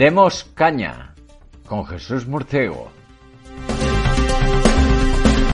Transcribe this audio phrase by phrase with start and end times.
[0.00, 1.14] Demos Caña
[1.66, 2.90] con Jesús Murciego.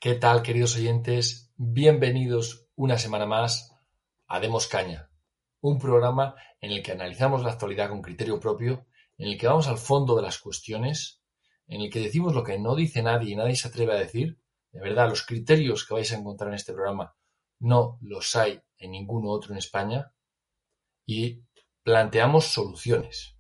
[0.01, 1.53] ¿Qué tal, queridos oyentes?
[1.57, 3.77] Bienvenidos una semana más
[4.29, 5.11] a Demos Caña,
[5.61, 8.87] un programa en el que analizamos la actualidad con criterio propio,
[9.19, 11.25] en el que vamos al fondo de las cuestiones,
[11.67, 14.39] en el que decimos lo que no dice nadie y nadie se atreve a decir.
[14.71, 17.17] De verdad, los criterios que vais a encontrar en este programa
[17.59, 20.15] no los hay en ninguno otro en España
[21.05, 21.43] y
[21.83, 23.36] planteamos soluciones.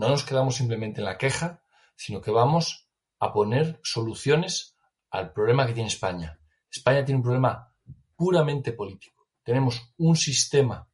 [0.00, 1.62] No nos quedamos simplemente en la queja,
[1.94, 4.74] sino que vamos a poner soluciones
[5.10, 6.40] al problema que tiene España.
[6.70, 7.74] España tiene un problema
[8.16, 9.28] puramente político.
[9.42, 10.90] Tenemos un sistema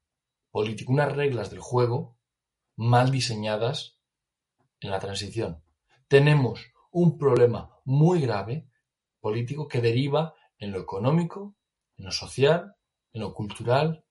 [0.50, 2.18] político, unas reglas del juego
[2.74, 4.00] mal diseñadas
[4.80, 5.62] en la transición.
[6.08, 8.68] Tenemos un problema muy grave
[9.20, 11.54] político que deriva en lo económico,
[11.96, 12.74] en lo social,
[13.12, 14.04] en lo cultural,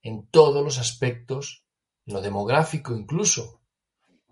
[0.00, 1.66] en todos los aspectos,
[2.06, 3.59] en lo demográfico incluso,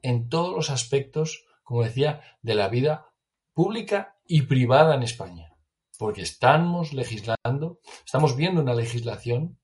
[0.02, 3.06] en todos los aspectos, como decía, de la vida
[3.52, 5.52] pública y privada en España,
[5.98, 9.58] porque estamos legislando, estamos viendo una legislación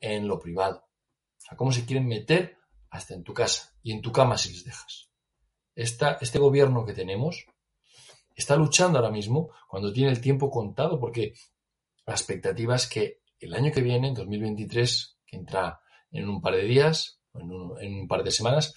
[0.00, 0.88] en lo privado.
[1.38, 2.58] O sea, cómo se quieren meter
[2.90, 5.10] hasta en tu casa y en tu cama si les dejas.
[5.74, 7.46] este gobierno que tenemos
[8.34, 11.34] está luchando ahora mismo cuando tiene el tiempo contado, porque
[12.06, 16.54] la expectativa es que el año que viene, en 2023, que entra en un par
[16.54, 18.74] de días, en en un par de semanas,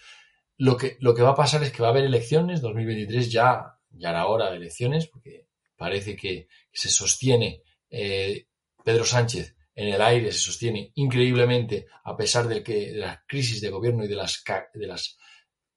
[0.57, 3.73] lo que, lo que va a pasar es que va a haber elecciones, 2023 ya
[3.93, 8.47] ya era hora de elecciones, porque parece que se sostiene eh,
[8.83, 13.61] Pedro Sánchez en el aire, se sostiene increíblemente a pesar de, que, de la crisis
[13.61, 14.43] de gobierno y de las,
[14.73, 15.17] de las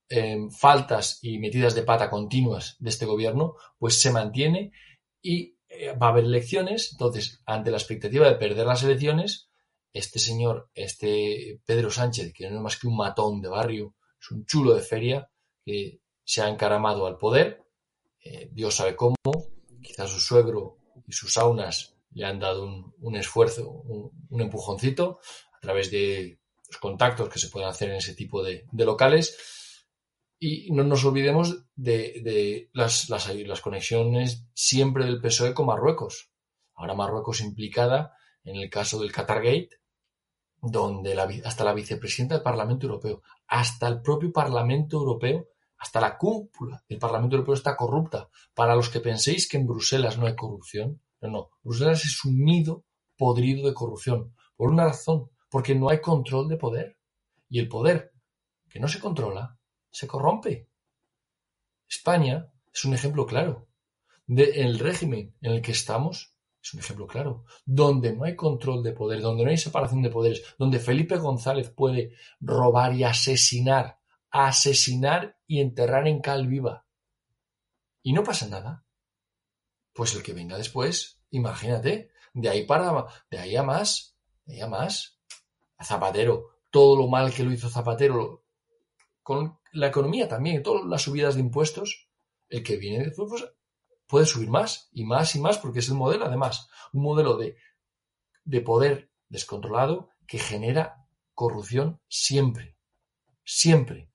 [0.08, 4.72] em, faltas y metidas de pata continuas de este gobierno, pues se mantiene
[5.22, 6.92] y eh, va a haber elecciones.
[6.92, 9.48] Entonces, ante la expectativa de perder las elecciones,
[9.92, 13.94] este señor, este Pedro Sánchez, que no es más que un matón de barrio,
[14.30, 15.30] un chulo de feria,
[15.64, 17.64] que se ha encaramado al poder,
[18.24, 19.16] eh, Dios sabe cómo,
[19.82, 25.20] quizás su suegro y sus saunas le han dado un, esfuerzo, un, empujoncito
[25.52, 29.36] a través de los contactos que se pueden hacer en ese tipo de, locales.
[30.38, 36.30] Y no nos olvidemos de, las, las, conexiones siempre del PSOE con Marruecos.
[36.74, 39.42] Ahora Marruecos implicada en el caso del Qatar
[40.68, 45.46] Donde hasta la vicepresidenta del Parlamento Europeo, hasta el propio Parlamento Europeo
[45.78, 48.28] hasta la cúpula del Parlamento Europeo está corrupta.
[48.54, 51.50] Para los que penséis que en Bruselas no hay corrupción, no, no.
[51.62, 52.84] Bruselas es un nido
[53.16, 54.34] podrido de corrupción.
[54.56, 56.98] Por una razón, porque no hay control de poder.
[57.48, 58.12] Y el poder
[58.68, 59.58] que no se controla,
[59.90, 60.68] se corrompe.
[61.88, 63.68] España es un ejemplo claro.
[64.26, 66.35] del régimen en el que estamos
[66.66, 67.44] es un ejemplo claro.
[67.64, 71.70] Donde no hay control de poder, donde no hay separación de poderes, donde Felipe González
[71.70, 73.98] puede robar y asesinar
[74.30, 76.86] asesinar y enterrar en cal viva.
[78.02, 78.84] Y no pasa nada.
[79.92, 84.60] Pues el que venga después, imagínate, de ahí para, de ahí a más, de ahí
[84.60, 85.18] a más,
[85.78, 88.44] a Zapatero, todo lo mal que lo hizo Zapatero,
[89.22, 92.08] con la economía también, todas las subidas de impuestos,
[92.48, 93.44] el que viene después pues,
[94.06, 97.56] puede subir más y más y más porque es el modelo, además, un modelo de,
[98.44, 102.76] de poder descontrolado que genera corrupción siempre,
[103.44, 104.08] siempre.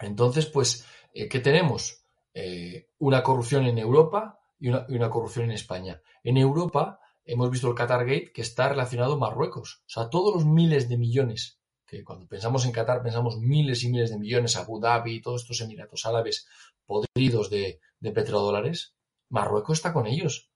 [0.00, 2.04] Entonces, pues, eh, ¿qué tenemos?
[2.34, 6.00] Eh, una corrupción en Europa y una, corrupción en España.
[6.22, 9.82] En Europa hemos visto el Qatar Gate que está relacionado a Marruecos.
[9.86, 13.88] O sea, todos los miles de millones, que cuando pensamos en Qatar pensamos miles y
[13.88, 16.46] miles de millones, Abu Dhabi, todos estos Emiratos Árabes
[16.84, 18.94] podridos de, de petrodólares,
[19.28, 20.50] Marruecos está con ellos.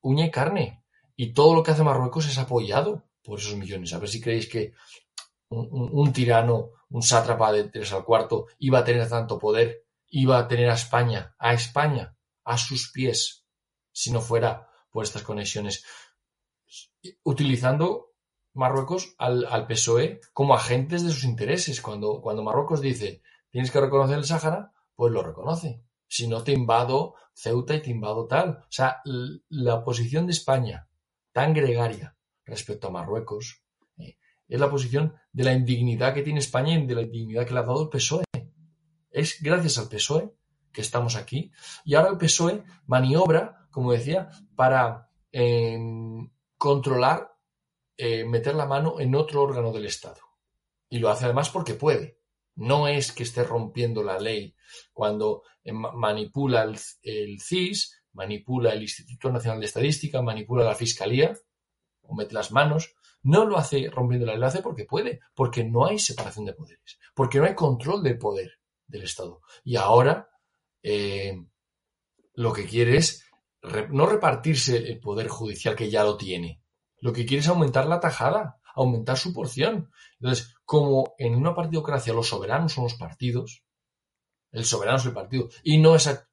[0.00, 0.84] Uña y carne.
[1.16, 3.92] Y todo lo que hace Marruecos es apoyado por esos millones.
[3.92, 4.74] A ver si creéis que
[5.48, 10.48] un, tirano, un sátrapa de tres al cuarto, iba a tener tanto poder, iba a
[10.48, 13.44] tener a España, a España, a sus pies,
[13.92, 15.84] si no fuera por estas conexiones,
[17.22, 18.12] utilizando
[18.54, 21.80] Marruecos al, PSOE como agentes de sus intereses.
[21.80, 25.82] Cuando, cuando Marruecos dice tienes que reconocer el Sáhara, pues lo reconoce.
[26.12, 28.50] Si no te invado Ceuta y te invado tal.
[28.50, 29.00] O sea,
[29.48, 30.86] la posición de España
[31.32, 32.14] tan gregaria
[32.44, 33.64] respecto a Marruecos
[33.96, 37.60] es la posición de la indignidad que tiene España y de la indignidad que le
[37.60, 38.24] ha dado el PSOE.
[39.10, 40.34] Es gracias al PSOE
[40.70, 41.50] que estamos aquí.
[41.86, 47.32] Y ahora el PSOE maniobra, como decía, para em, controlar,
[47.96, 50.20] eh, meter la mano en otro órgano del Estado.
[50.90, 52.20] Y lo hace además porque puede.
[52.56, 54.54] No es que esté rompiendo la ley
[54.92, 61.32] cuando em, manipula el, el CIS, manipula el Instituto Nacional de Estadística, manipula la Fiscalía,
[62.02, 65.64] o mete las manos, no lo hace rompiendo la ley, lo hace porque puede, porque
[65.64, 68.58] no hay separación de poderes, porque no hay control del poder.
[68.86, 69.40] del Estado.
[69.64, 70.28] Y ahora
[70.82, 71.42] eh,
[72.34, 73.24] lo que quiere es
[73.90, 76.60] no repartirse el poder judicial que ya lo tiene.
[76.98, 79.90] Lo que quiere es aumentar la tajada, aumentar su porción.
[80.20, 83.62] Entonces, como en una partidocracia los soberanos son los partidos,
[84.52, 86.30] el soberano es el partido, y no esa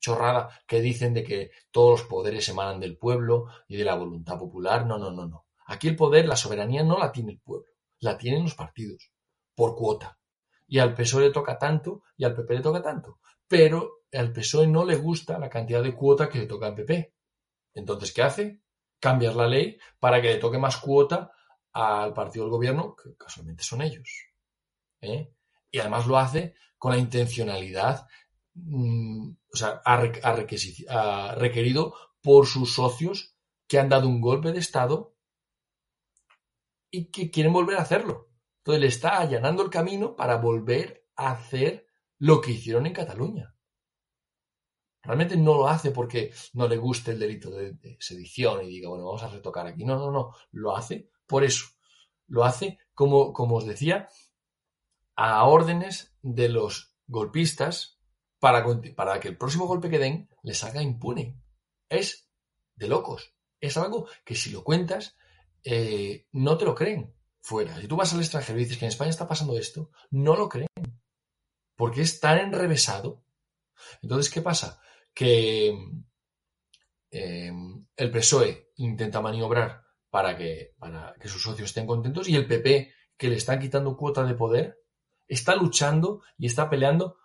[0.00, 4.36] chorrada que dicen de que todos los poderes emanan del pueblo y de la voluntad
[4.36, 4.84] popular.
[4.84, 5.46] No, no, no, no.
[5.64, 7.68] Aquí el poder, la soberanía no la tiene el pueblo,
[8.00, 9.12] la tienen los partidos,
[9.54, 10.18] por cuota.
[10.66, 13.20] Y al PSOE le toca tanto y al PP le toca tanto.
[13.46, 17.14] Pero al PSOE no le gusta la cantidad de cuota que le toca al PP.
[17.74, 18.60] Entonces, ¿qué hace?
[18.98, 21.30] Cambiar la ley para que le toque más cuota
[21.80, 24.08] al partido del gobierno, que casualmente son ellos.
[25.00, 25.32] ¿eh?
[25.70, 28.06] Y además lo hace con la intencionalidad
[28.64, 33.36] Mm, o sea, ha, requerido por sus socios
[33.66, 35.14] que han dado un golpe de Estado
[36.90, 38.30] y que quieren volver a hacerlo.
[38.58, 41.86] Entonces le está allanando el camino para volver a hacer
[42.18, 43.54] lo que hicieron en Cataluña.
[45.02, 49.06] Realmente no lo hace porque no le guste el delito de, sedición y diga, bueno,
[49.06, 49.84] vamos a retocar aquí.
[49.84, 50.32] No, no, no.
[50.50, 51.66] Lo hace por eso.
[52.26, 54.08] Lo hace, como, como os decía,
[55.14, 58.00] a órdenes de los golpistas
[58.38, 58.64] para,
[58.96, 61.40] para que el próximo golpe que den les haga impune.
[61.88, 62.28] Es
[62.74, 63.34] de locos.
[63.60, 65.16] Es algo que si lo cuentas,
[65.64, 67.80] eh, no te lo creen fuera.
[67.80, 70.48] Si tú vas al extranjero y dices que en España está pasando esto, no lo
[70.48, 70.68] creen.
[71.76, 73.24] Porque es tan enrevesado.
[74.02, 74.80] Entonces, ¿qué pasa?
[75.14, 75.76] Que
[77.10, 77.52] eh,
[77.96, 82.92] el PSOE intenta maniobrar para que, para que sus socios estén contentos y el PP,
[83.16, 84.80] que le están quitando cuota de poder,
[85.26, 87.18] está luchando y está peleando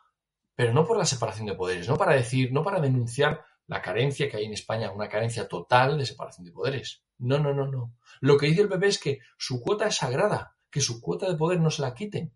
[0.56, 4.30] pero no por la separación de poderes, no para decir, no para denunciar la carencia
[4.30, 7.04] que hay en España, una carencia total de separación de poderes.
[7.18, 7.96] No, no, no, no.
[8.20, 11.38] Lo que dice el PP es que su cuota es sagrada, que su cuota de
[11.38, 12.36] poder no se la quiten.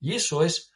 [0.00, 0.72] Y eso es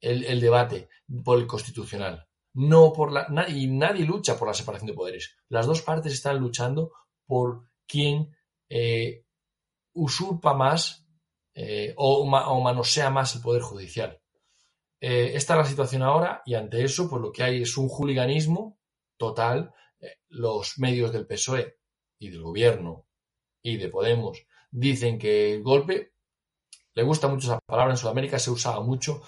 [0.00, 0.88] el, debate
[1.24, 2.26] por el constitucional.
[2.52, 5.36] No por la, y nadie lucha por la separación de poderes.
[5.48, 6.92] Las dos partes están luchando
[7.26, 8.34] por quién
[8.68, 9.24] eh,
[9.94, 11.06] usurpa más
[11.54, 14.20] eh, o, manosea más el poder judicial.
[15.00, 17.88] Eh, esta es la situación ahora y ante eso, pues lo que hay es un
[17.88, 18.78] juliganismo
[19.16, 19.74] total.
[20.28, 21.76] Los medios del PSOE
[22.18, 23.06] y del gobierno
[23.62, 26.14] y de Podemos dicen que el golpe,
[26.94, 29.22] le gusta mucho esa palabra, en Sudamérica se usaba mucho.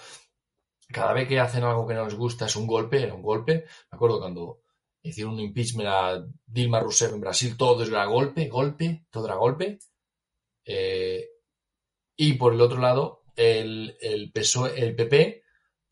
[0.89, 3.65] Cada vez que hacen algo que no les gusta es un golpe, era un golpe.
[3.91, 4.62] Me acuerdo cuando
[5.03, 9.79] hicieron un impeachment a Dilma Rousseff en Brasil, todo era golpe, golpe, todo era golpe.
[10.65, 11.27] Eh,
[12.15, 15.43] y por el otro lado, el, el, PSOE, el PP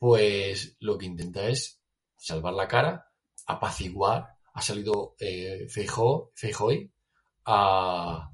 [0.02, 1.80] pues lo que intenta es
[2.18, 3.12] salvar la cara,
[3.46, 4.30] apaciguar.
[4.54, 6.32] Ha salido eh, Feijó,
[7.46, 8.32] a,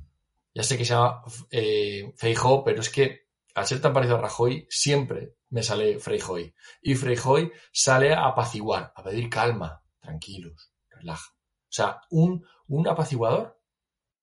[0.54, 4.22] ya sé que se llama eh, Feijó, pero es que al ser tan parecido a
[4.22, 6.54] Rajoy, siempre me sale Freijoy.
[6.82, 11.34] Y Freijoy sale a apaciguar, a pedir calma, tranquilos, relaja.
[11.34, 13.60] O sea, un, un apaciguador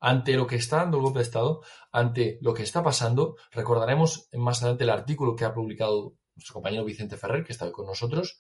[0.01, 3.37] ante lo que está dando el golpe de Estado, ante lo que está pasando.
[3.53, 7.87] Recordaremos más adelante el artículo que ha publicado nuestro compañero Vicente Ferrer, que está con
[7.87, 8.39] nosotros,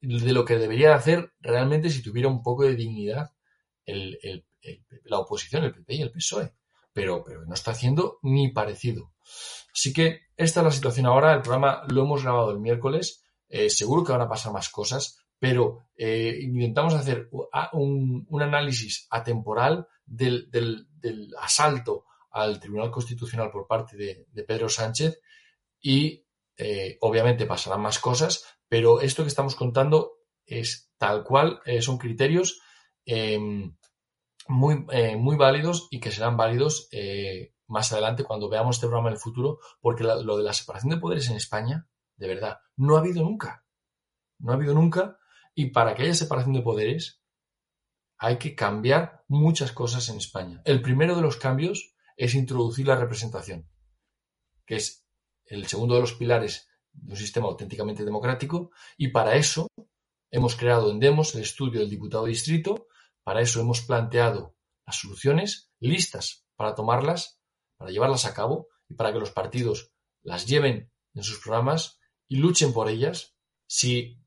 [0.00, 3.30] de lo que debería hacer realmente si tuviera un poco de dignidad
[5.04, 6.52] la oposición, el PP y el PSOE.
[6.92, 9.12] Pero, pero no está haciendo ni parecido.
[9.72, 11.32] Así que esta es la situación ahora.
[11.32, 13.24] El programa lo hemos grabado el miércoles.
[13.48, 17.28] Eh, seguro que van a pasar más cosas, pero eh, intentamos hacer
[17.72, 20.86] un, análisis atemporal del,
[21.40, 25.20] asalto al Tribunal Constitucional por parte de, Pedro Sánchez
[25.80, 26.24] y
[26.56, 31.98] eh, obviamente pasarán más cosas, pero esto que estamos contando es tal cual, eh, son
[31.98, 32.60] criterios
[33.04, 33.76] em,
[34.48, 34.86] muy,
[35.18, 36.88] muy válidos y que serán válidos
[37.68, 40.96] más adelante cuando veamos este programa en el futuro, porque lo de la separación de
[40.96, 43.64] poderes en España, de verdad, no ha habido nunca.
[44.38, 45.18] No ha habido nunca.
[45.58, 47.20] Y para que haya separación de poderes,
[48.16, 50.62] hay que cambiar muchas cosas en España.
[50.64, 53.68] El primero de los cambios es introducir la representación,
[54.64, 55.04] que es
[55.46, 58.70] el segundo de los pilares de un sistema auténticamente democrático.
[58.96, 59.66] Y para eso
[60.30, 62.86] hemos creado en Demos el estudio del diputado distrito,
[63.24, 64.54] para eso hemos planteado
[64.86, 67.40] las soluciones listas para tomarlas,
[67.78, 69.90] para llevarlas a cabo y para que los partidos
[70.22, 71.98] las lleven en sus programas
[72.28, 73.34] y luchen por ellas.
[73.66, 74.22] Si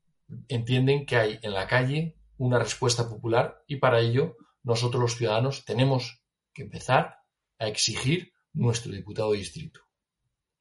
[0.48, 5.66] entienden que hay en la calle una respuesta popular y para ello nosotros los ciudadanos
[5.66, 6.24] tenemos
[6.54, 7.20] que empezar
[7.60, 9.82] a exigir nuestro diputado distrito.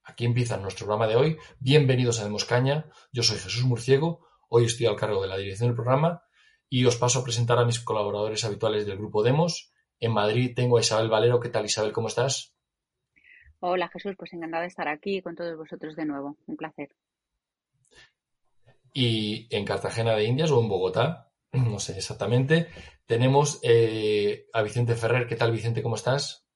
[0.05, 1.39] Aquí empieza nuestro programa de hoy.
[1.59, 2.87] Bienvenidos a Demos Caña.
[3.13, 4.27] Yo soy Jesús Murciego.
[4.49, 6.23] Hoy estoy al cargo de la dirección del programa
[6.69, 9.73] y os paso a presentar a mis colaboradores habituales del grupo Demos.
[9.99, 11.41] En Madrid tengo a Isabel Valero.
[11.41, 11.93] ¿Qué tal, Isabel?
[11.93, 12.55] ¿Cómo estás?
[13.61, 14.15] Hola, Jesús.
[14.17, 16.37] Pues encantada de estar aquí con todos vosotros de nuevo.
[16.47, 16.91] Un placer.
[18.93, 22.69] Y en Cartagena de Indias o en Bogotá, no sé exactamente,
[23.07, 25.27] tenemos eh, a Vicente Ferrer.
[25.27, 25.83] ¿Qué tal, Vicente?
[25.83, 26.47] ¿Cómo estás?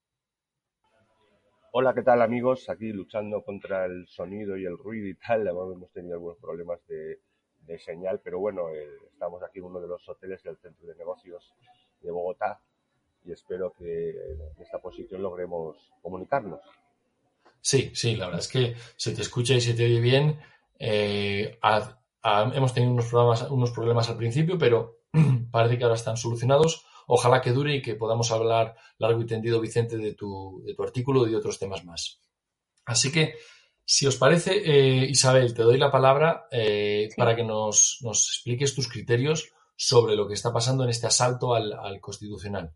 [1.72, 2.68] Hola, ¿qué tal amigos?
[2.68, 5.46] Aquí luchando contra el sonido y el ruido y tal.
[5.48, 10.08] Hemos tenido algunos problemas de, señal, pero bueno, eh, estamos aquí en uno de los
[10.08, 11.52] hoteles del centro de negocios
[12.00, 12.60] de Bogotá
[13.24, 16.60] y espero que en esta posición logremos comunicarnos.
[17.60, 20.38] Sí, sí, la verdad es que se te escucha y se te oye bien.
[20.78, 21.58] Eh,
[22.24, 25.00] hemos tenido unos problemas, unos problemas al principio, pero
[25.50, 26.84] parece que ahora están solucionados.
[27.06, 30.82] Ojalá que dure y que podamos hablar largo y tendido, Vicente, de tu, de tu
[30.82, 32.20] artículo y de otros temas más.
[32.86, 33.34] Así que,
[33.84, 38.88] si os parece, eh, Isabel, te doy la palabra eh, para que nos, expliques tus
[38.88, 42.72] criterios sobre lo que está pasando en este asalto al, constitucional.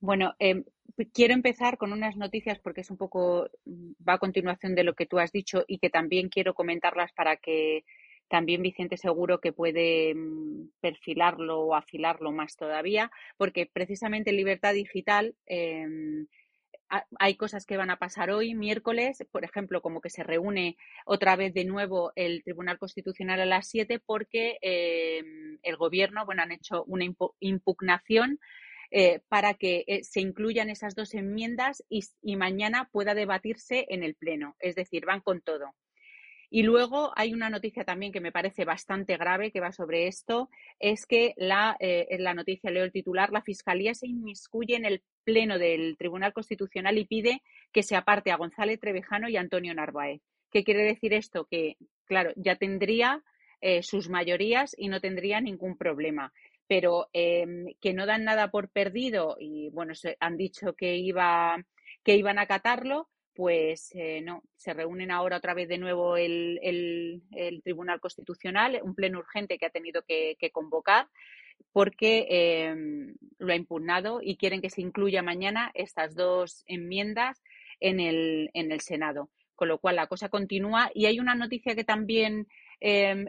[0.00, 0.64] Bueno, em,
[1.12, 5.06] quiero empezar con unas noticias porque es un poco, va a continuación de lo que
[5.06, 7.84] tú has dicho y que también quiero comentarlas para que
[8.28, 14.74] también Vicente seguro que puede mm, perfilarlo o afilarlo más todavía, porque precisamente en Libertad
[14.74, 16.26] Digital em,
[17.18, 21.36] hay cosas que van a pasar hoy, miércoles, por ejemplo, como que se reúne otra
[21.36, 26.52] vez de nuevo el Tribunal Constitucional a las 7 porque em, el Gobierno, bueno, han
[26.52, 27.04] hecho una
[27.40, 28.38] impugnación
[28.90, 34.14] eh, para que eh, se incluyan esas dos enmiendas y mañana pueda debatirse en el
[34.14, 34.56] Pleno.
[34.60, 35.74] Es decir, van con todo.
[36.50, 40.48] Y luego hay una noticia también que me parece bastante grave que va sobre esto,
[40.78, 45.02] es que la, eh, la noticia, leo el titular, la Fiscalía se inmiscuye en el
[45.24, 50.22] Pleno del Tribunal Constitucional y pide que se aparte a González Trevejano y Antonio Narváez.
[50.50, 51.44] ¿Qué quiere decir esto?
[51.44, 51.76] Que,
[52.06, 53.22] claro, ya tendría
[53.82, 56.32] sus mayorías y no tendría ningún problema.
[56.68, 61.64] Pero em, que no dan nada por perdido y, bueno, se, han dicho que, iba,
[62.04, 63.08] que iban a acatarlo,
[63.38, 67.22] pues eh, no, se reúnen ahora otra vez de nuevo el,
[67.62, 71.06] Tribunal Constitucional, un pleno urgente que ha tenido que, convocar
[71.72, 77.40] porque em, lo ha impugnado y quieren que se incluya mañana estas dos enmiendas
[77.78, 79.30] en el, en el Senado.
[79.54, 82.48] Con lo cual la cosa continúa y hay una noticia que también,
[82.80, 83.26] em,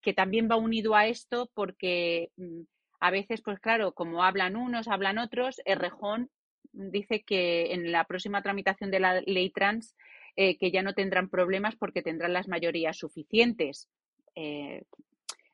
[0.00, 2.62] que también va unido a esto porque mm,
[3.00, 6.30] a veces, pues claro, como hablan unos, hablan otros, Errejón
[6.72, 9.96] dice que en la próxima tramitación de la ley trans
[10.36, 13.88] eh, que ya no tendrán problemas porque tendrán las mayorías suficientes.
[14.34, 14.84] Eh,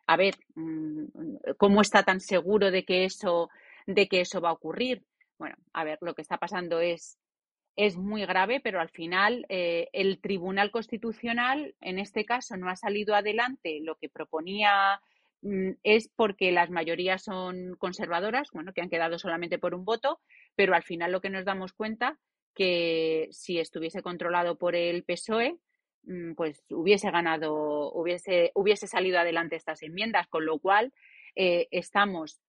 [0.07, 1.05] a ver, mm,
[1.57, 3.49] ¿cómo está tan seguro de que eso,
[3.87, 5.05] de que eso va a ocurrir?
[5.39, 7.19] Bueno, a ver, lo que está pasando es,
[7.77, 12.77] es muy grave, pero al final eh, el Tribunal Constitucional, en este caso, no ha
[12.77, 15.01] salido adelante lo que proponía
[15.83, 20.21] es porque las mayorías son conservadoras, bueno, que han quedado solamente por un voto,
[20.55, 22.19] pero al final lo que nos damos cuenta
[22.55, 25.59] que si estuviese controlado por el PSOE,
[26.05, 30.93] mm, pues hubiese ganado, hubiese, hubiese salido adelante estas enmiendas, con lo cual
[31.37, 32.41] eh, estamos,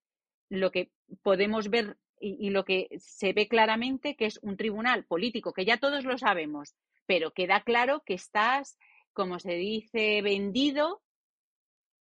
[0.48, 0.90] lo que
[1.22, 5.64] podemos ver y, y, lo que se ve claramente que es un tribunal político, que
[5.64, 6.74] ya todos lo sabemos,
[7.06, 8.78] pero queda claro que estás,
[9.12, 11.02] como se dice, vendido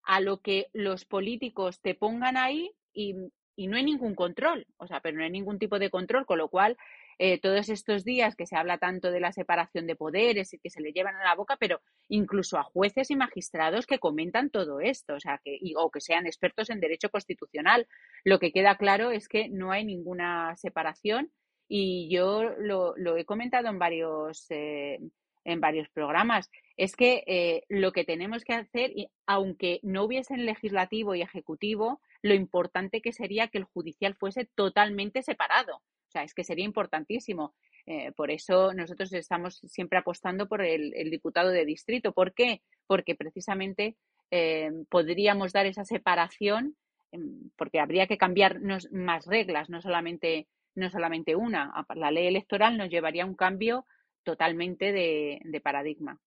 [0.06, 3.14] a lo que los políticos te pongan ahí y,
[3.56, 6.38] y no hay ningún control, o sea, pero no hay ningún tipo de control, con
[6.38, 6.76] lo cual
[7.18, 10.68] eh, todos estos días que se habla tanto de la separación de poderes y que
[10.68, 14.80] se le llevan a la boca, pero incluso a jueces y magistrados que comentan todo
[14.80, 17.88] esto, o sea, que, o que sean expertos en derecho constitucional.
[18.24, 21.32] Lo que queda claro es que no hay ninguna separación
[21.68, 25.00] y yo lo, he comentado en varios, eh,
[25.46, 26.50] en varios programas.
[26.76, 28.92] Es que eh, lo que tenemos que hacer,
[29.26, 35.22] aunque no hubiesen legislativo y ejecutivo, lo importante que sería que el judicial fuese totalmente
[35.22, 35.76] separado.
[35.76, 37.54] O sea, es que sería importantísimo.
[37.86, 42.12] Eh, por eso nosotros estamos siempre apostando por el, diputado de distrito.
[42.12, 42.62] ¿Por qué?
[42.88, 43.96] Porque precisamente
[44.32, 46.76] eh, podríamos dar esa separación,
[47.12, 48.60] em, porque habría que cambiar
[48.90, 51.72] más reglas, no solamente, no solamente una.
[51.94, 53.86] La ley electoral nos llevaría a un cambio
[54.26, 56.20] totalmente de, paradigma.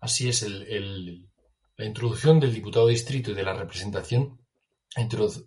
[0.00, 1.28] Así es, el,
[1.76, 4.40] la introducción del diputado de distrito y de la representación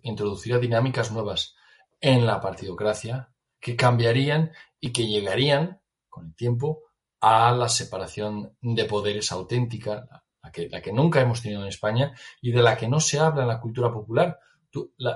[0.02, 1.56] introducirá dinámicas nuevas
[2.00, 6.82] en la partidocracia que cambiarían y que llegarían con el tiempo
[7.20, 10.06] a la separación de poderes auténtica,
[10.42, 13.18] la que, la que nunca hemos tenido en España y de la que no se
[13.18, 14.38] habla en la cultura popular.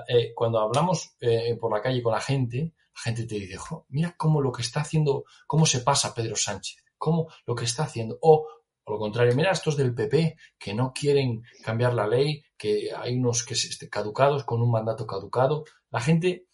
[0.07, 3.57] Eh, cuando hablamos eh, por la calle con la gente, la gente te dice,
[3.89, 7.83] mira cómo lo que está haciendo, cómo se pasa Pedro Sánchez, cómo lo que está
[7.83, 8.17] haciendo.
[8.21, 8.47] O,
[8.83, 13.15] por lo contrario, mira estos del PP que no quieren cambiar la ley, que hay
[13.15, 15.63] unos que estén caducados con un mandato caducado.
[15.91, 16.47] La gente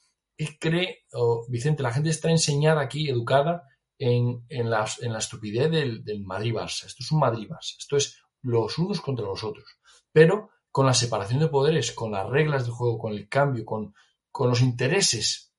[0.59, 1.05] cree,
[1.47, 3.63] Vicente, la gente está enseñada aquí, educada,
[3.97, 4.85] en, la,
[5.17, 6.85] estupidez del, Madrid-Barça.
[6.85, 7.75] Esto es un Madrid-Barça.
[7.77, 9.65] Esto es los unos contra los otros.
[10.11, 13.93] Pero con la separación de poderes, con las reglas del juego, con el cambio, con,
[14.39, 15.52] los intereses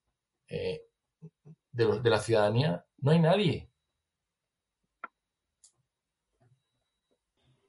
[0.55, 0.87] eh,
[1.73, 3.69] de, la ciudadanía, no hay nadie.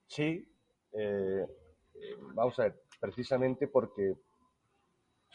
[0.06, 0.48] Sí,
[0.94, 1.46] eh,
[2.36, 4.16] vamos a ver, precisamente porque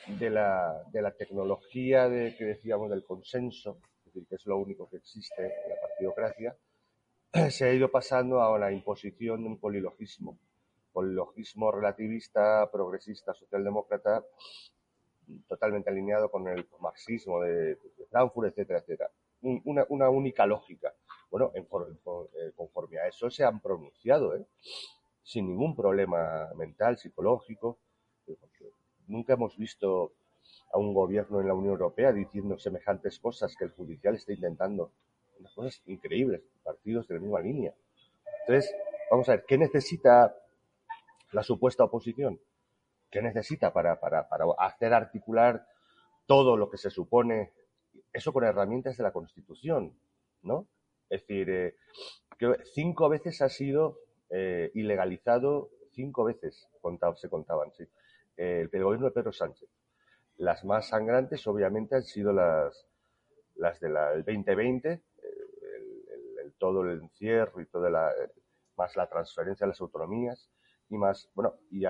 [0.07, 4.57] de la, de la tecnología de, que decíamos del consenso, es decir, que es lo
[4.59, 6.57] único que existe en la partidocracia,
[7.51, 10.39] se ha ido pasando a la imposición de un polilogismo,
[10.93, 14.25] polilogismo relativista, progresista, socialdemócrata,
[15.49, 17.79] totalmente alineado con el marxismo de,
[18.11, 19.11] Frankfurt, etcétera, etcétera.
[19.43, 20.93] Una, única lógica.
[21.31, 24.45] Bueno, en, eh, conforme a eso se han pronunciado, ¿eh?
[25.23, 27.79] sin ningún problema mental, psicológico.
[29.07, 30.13] Nunca hemos visto
[30.73, 34.93] a un gobierno en la Unión Europea diciendo semejantes cosas que el judicial está intentando.
[35.39, 37.75] Unas cosas increíbles, partidos de la misma línea.
[38.41, 38.75] Entonces,
[39.11, 40.37] vamos a ver, ¿qué necesita
[41.33, 42.41] la supuesta oposición?
[43.11, 45.67] ¿Qué necesita para, para, para hacer articular
[46.27, 47.53] todo lo que se supone,
[48.13, 49.99] eso con herramientas de la Constitución,
[50.43, 50.69] ¿no?
[51.09, 51.75] Es decir, eh,
[52.39, 53.99] que cinco veces ha sido
[54.31, 56.69] eh, ilegalizado, cinco veces
[57.17, 57.85] se contaban, sí,
[58.37, 59.69] el, gobierno de Pedro Sánchez.
[60.37, 62.87] Las más sangrantes, obviamente, han sido las,
[63.57, 65.03] las del 2020, eh,
[66.45, 68.13] el, todo el encierro y toda la,
[68.77, 70.49] más la transferencia de las autonomías
[70.91, 71.85] y más, bueno, y,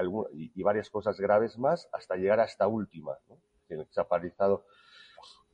[0.55, 3.39] y, varias cosas graves más hasta llegar a esta última, ¿no?
[3.67, 4.65] que.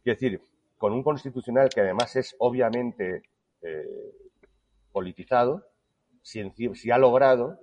[0.04, 0.40] Es decir,
[0.76, 3.22] con un constitucional que además es obviamente
[3.62, 4.14] eh,
[4.92, 5.64] politizado,
[6.22, 7.58] si, ha logrado,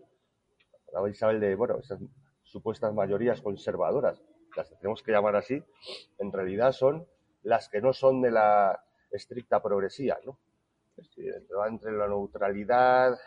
[0.88, 2.00] hablaba Isabel de, bueno, esas
[2.44, 4.22] supuestas mayorías conservadoras,
[4.56, 5.62] las que tenemos que llamar así,
[6.20, 7.06] en realidad son
[7.42, 10.38] las que no son de la estricta progresía, ¿no?
[11.68, 13.18] entre la neutralidad,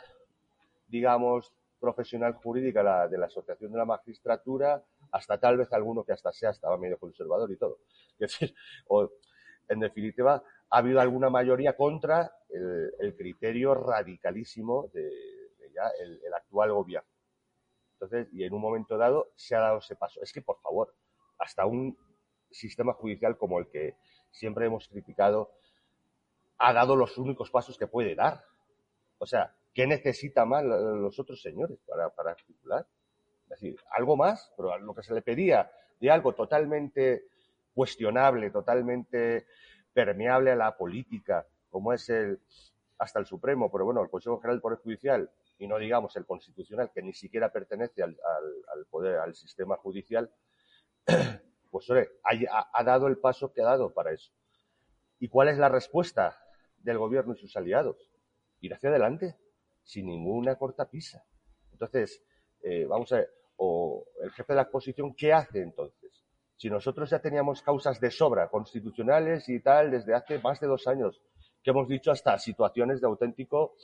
[0.87, 6.33] digamos, profesional jurídica de la Asociación de la Magistratura, hasta tal vez alguno que hasta
[6.33, 7.79] sea estaba medio conservador y todo.
[8.19, 8.55] Es decir,
[8.89, 9.11] o,
[9.69, 15.11] en definitiva, ha habido alguna mayoría contra el, criterio radicalísimo de,
[15.75, 17.09] ya el, actual gobierno.
[17.95, 20.21] Entonces, y en un momento dado se ha dado ese paso.
[20.23, 20.95] Es que, por favor,
[21.39, 21.97] hasta un
[22.51, 23.97] sistema judicial como el que
[24.31, 25.53] siempre hemos criticado
[26.59, 28.45] ha dado los únicos pasos que puede dar.
[29.19, 32.87] O sea, ¿qué necesita más los otros señores para, para articular?
[33.43, 37.27] Es decir, algo más, pero lo que se le pedía de algo totalmente
[37.75, 39.47] cuestionable, totalmente
[39.93, 42.41] permeable a la política, como es el
[42.97, 46.25] hasta el Supremo, pero bueno, el Consejo General del Poder Judicial y no digamos el
[46.25, 48.17] Constitucional, que ni siquiera pertenece al,
[48.89, 50.31] poder, al sistema judicial,
[51.71, 54.33] pues ha, ha, dado el paso que ha dado para eso.
[55.19, 56.35] ¿Y cuál es la respuesta
[56.79, 58.11] del gobierno y sus aliados?
[58.61, 59.37] Ir hacia adelante,
[59.87, 61.25] sin ninguna cortapisa.
[61.73, 62.23] Entonces,
[62.63, 66.25] eh, vamos a ver, o el jefe de la exposición, ¿qué hace entonces?
[66.57, 70.87] Si nosotros ya teníamos causas de sobra constitucionales y tal desde hace más de dos
[70.87, 71.23] años,
[71.63, 73.77] que hemos dicho hasta situaciones de auténtico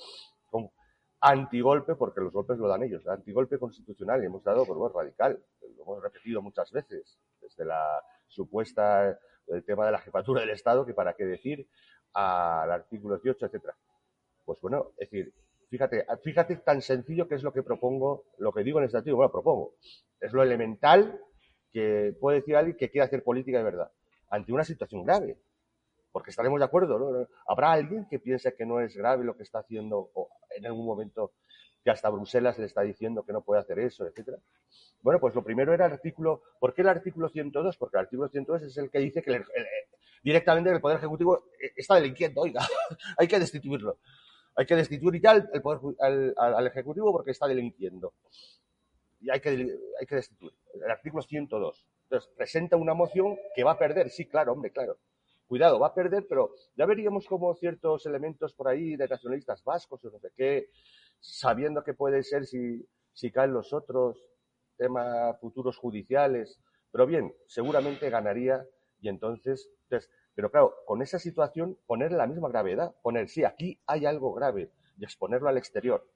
[1.20, 5.40] antigolpe, porque los golpes lo dan ellos, antigolpe constitucional, y hemos dado por pues, radical,
[5.76, 10.84] lo hemos repetido muchas veces, desde la supuesta, el tema de la jefatura del Estado,
[10.84, 11.68] que para qué decir,
[12.14, 13.76] al artículo 18, etcétera.
[14.44, 15.32] Pues bueno, es decir,
[15.72, 19.16] fíjate, fíjate tan sencillo que es lo que propongo, lo que digo en este artículo,
[19.16, 19.76] bueno, propongo,
[20.20, 21.18] es lo elemental
[21.72, 23.90] que puede decir alguien que quiere hacer política de verdad
[24.28, 25.38] ante una situación grave.
[26.12, 27.26] Porque estaremos de acuerdo, ¿no?
[27.46, 30.84] Habrá alguien que piense que no es grave lo que está haciendo o en algún
[30.84, 31.32] momento
[31.82, 34.36] que hasta Bruselas le está diciendo que no puede hacer eso, etcétera.
[35.00, 37.78] Bueno, pues lo primero era el artículo, ¿por qué el artículo 102?
[37.78, 39.42] Porque el artículo 102 es el que dice que
[40.22, 42.60] directamente el Poder Ejecutivo eh, está delinquiendo, oiga,
[43.16, 43.96] hay que destituirlo.
[44.54, 48.12] Hay que destituir ya el poder, al Ejecutivo porque está delinquiendo
[49.22, 50.52] y hay que, hay que destituir.
[50.74, 51.86] El artículo 102.
[52.04, 54.10] Entonces, presenta una moción que va a perder.
[54.10, 54.98] Sí, claro, hombre, claro.
[55.46, 60.04] Cuidado, va a perder, pero ya veríamos como ciertos elementos por ahí de nacionalistas vascos
[60.04, 60.70] o no sé qué,
[61.20, 64.18] sabiendo que puede ser si, si caen los otros
[64.76, 66.58] temas futuros judiciales.
[66.90, 68.66] Pero bien, seguramente ganaría
[69.00, 73.80] y entonces, entonces, pero claro, con esa situación poner la misma gravedad, poner, sí, aquí
[73.86, 76.08] hay algo grave y exponerlo al exterior.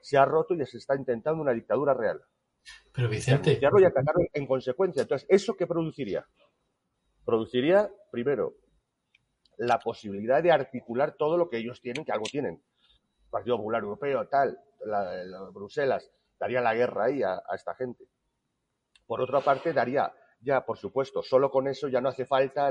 [0.00, 2.22] Se ha roto y se está intentando una dictadura real.
[2.92, 3.58] Pero Vicente.
[3.60, 5.02] Y atacarlo en consecuencia.
[5.02, 6.26] Entonces, ¿eso qué produciría?
[7.24, 8.54] Produciría, primero,
[9.58, 12.62] la posibilidad de articular todo lo que ellos tienen, que algo tienen.
[13.30, 14.58] Partido Popular Europeo, tal,
[15.52, 18.04] Bruselas, daría la guerra ahí a, esta gente.
[19.06, 22.70] Por otra parte, daría ya, por supuesto, solo con eso ya no hace falta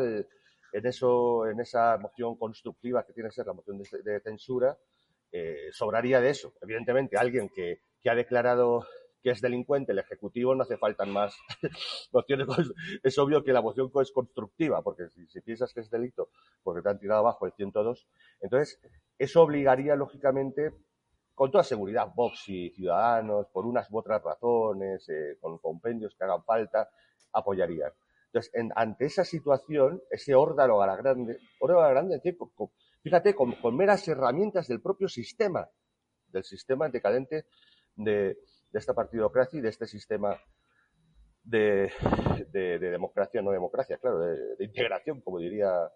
[0.73, 4.77] en eso, en esa moción constructiva que tiene que ser la moción de, censura,
[5.32, 6.53] eh, sobraría de eso.
[6.62, 8.86] Evidentemente, alguien que, que ha declarado
[9.21, 11.36] que es delincuente, el Ejecutivo no hace falta más
[12.12, 12.47] mociones.
[13.03, 16.29] Es obvio que la moción es constructiva, porque si, piensas que es delito,
[16.63, 18.08] porque te han tirado abajo el 102,
[18.41, 18.79] entonces
[19.17, 20.73] eso obligaría, lógicamente,
[21.36, 26.23] con toda seguridad, Vox y Ciudadanos, por unas u otras razones, eh, con compendios que
[26.23, 26.89] hagan falta,
[27.34, 27.91] apoyarían.
[28.31, 32.21] Entonces, ante esa situación, ese órgano a la grande, órgano a la grande,
[33.01, 35.67] fíjate, con, meras herramientas del propio sistema,
[36.27, 37.45] del sistema decadente
[37.95, 38.37] de,
[38.71, 40.39] esta partidocracia y de este sistema
[41.43, 41.91] de,
[42.79, 45.91] democracia, no democracia, claro, de, integración, como diría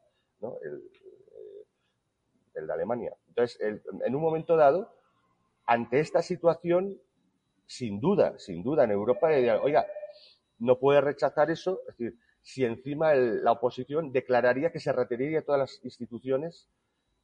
[2.56, 3.16] el, de Alemania.
[3.28, 4.92] Entonces, en un momento dado,
[5.68, 7.00] ante esta situación,
[7.68, 9.28] sin duda, sin duda, en Europa,
[9.62, 9.86] oiga,
[10.64, 15.60] no puede rechazar eso, es decir, si encima la oposición declararía que se retiraría todas
[15.60, 16.70] las instituciones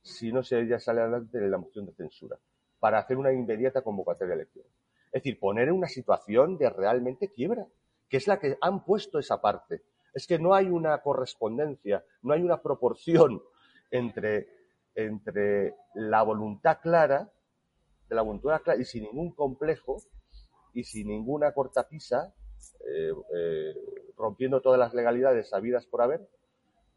[0.01, 2.37] si no se ya sale adelante de la moción de censura,
[2.79, 4.71] para hacer una inmediata convocatoria de elecciones.
[5.05, 7.65] Es decir, poner en una situación de realmente quiebra,
[8.09, 9.83] que es la que han puesto esa parte.
[10.13, 13.41] Es que no hay una correspondencia, no hay una proporción
[13.89, 14.47] entre,
[14.95, 17.31] entre la voluntad clara,
[18.09, 19.97] de la voluntad clara y sin ningún complejo
[20.73, 22.33] y sin ninguna cortapisa
[22.87, 23.75] eh, eh,
[24.17, 26.27] rompiendo todas las legalidades sabidas por haber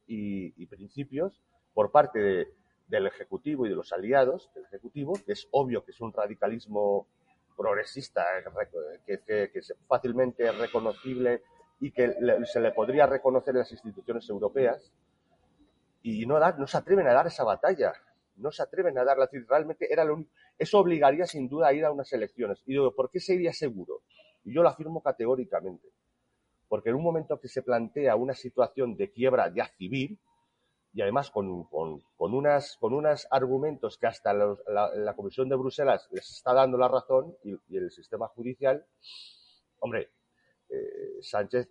[0.06, 1.42] y, principios
[1.74, 2.54] por parte
[2.88, 7.06] del Ejecutivo y de los aliados del Ejecutivo, que es obvio que es un radicalismo
[7.56, 8.24] progresista,
[9.06, 11.42] que, es fácilmente reconocible
[11.80, 14.92] y que se le podría reconocer en las instituciones europeas,
[16.02, 17.92] y no, no se atreven a dar esa batalla,
[18.36, 19.28] no se atreven a darla.
[19.48, 20.24] Realmente era lo
[20.58, 22.62] Eso obligaría sin duda a ir a unas elecciones.
[22.66, 24.02] Y ¿por qué sería seguro?
[24.44, 25.88] Y yo lo afirmo categóricamente.
[26.68, 30.18] Porque en un momento que se plantea una situación de quiebra ya civil,
[30.94, 36.08] y además con, con, con unas, con unos argumentos que hasta la, Comisión de Bruselas
[36.12, 38.84] les está dando la razón y, el sistema judicial,
[39.80, 40.10] hombre,
[40.68, 41.70] eh, Sánchez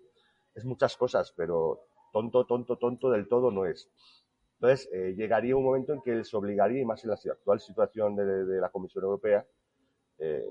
[0.55, 3.89] es muchas cosas, pero tonto, tonto, tonto del todo no es.
[4.55, 8.15] Entonces, eh, llegaría un momento en que les obligaría, y más en la actual situación
[8.15, 9.45] de, la Comisión Europea,
[10.19, 10.43] eh,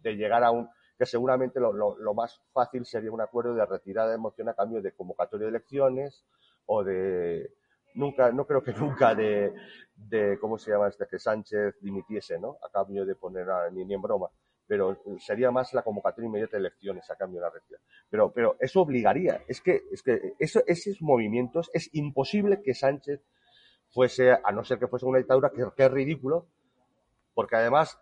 [0.00, 4.18] de llegar a un, que seguramente lo, más fácil sería un acuerdo de retirada de
[4.18, 6.24] moción a cambio de convocatoria de elecciones
[6.66, 7.52] o de
[7.94, 9.52] nunca, no creo que nunca de,
[9.96, 11.06] de ¿cómo se llama este?
[11.06, 12.58] que Sánchez dimitiese, ¿no?
[12.62, 14.28] A cambio de poner a, ni, ni en broma.
[14.66, 17.84] Pero sería más la convocatoria inmediata de elecciones a cambio de la retirada.
[18.08, 19.42] Pero, pero eso obligaría.
[19.46, 23.20] Es que, es que eso, esos movimientos, es imposible que Sánchez
[23.90, 26.46] fuese, a no ser que fuese una dictadura, que es ridículo,
[27.34, 27.98] porque además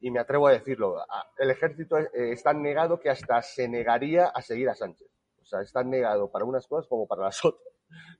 [0.00, 0.96] y me atrevo a decirlo,
[1.36, 5.08] el ejército eh, es tan negado que hasta se negaría a seguir a Sánchez.
[5.40, 7.62] O sea, es tan negado para unas cosas como para las otras.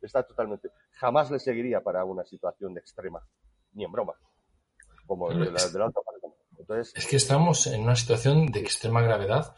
[0.03, 0.69] Está totalmente.
[0.93, 3.27] Jamás le seguiría para una situación de extrema,
[3.73, 4.15] ni en broma,
[5.07, 5.93] como de la, de
[6.59, 9.55] Entonces, es que estamos en una situación de extrema gravedad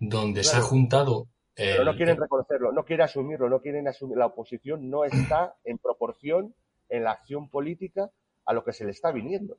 [0.00, 1.28] donde se ha juntado.
[1.54, 4.18] Pero no quieren reconocerlo, no quieren asumirlo, no quieren asumir.
[4.18, 6.54] La oposición no está en proporción
[6.88, 8.10] en la acción política
[8.44, 9.58] a lo que se le está viniendo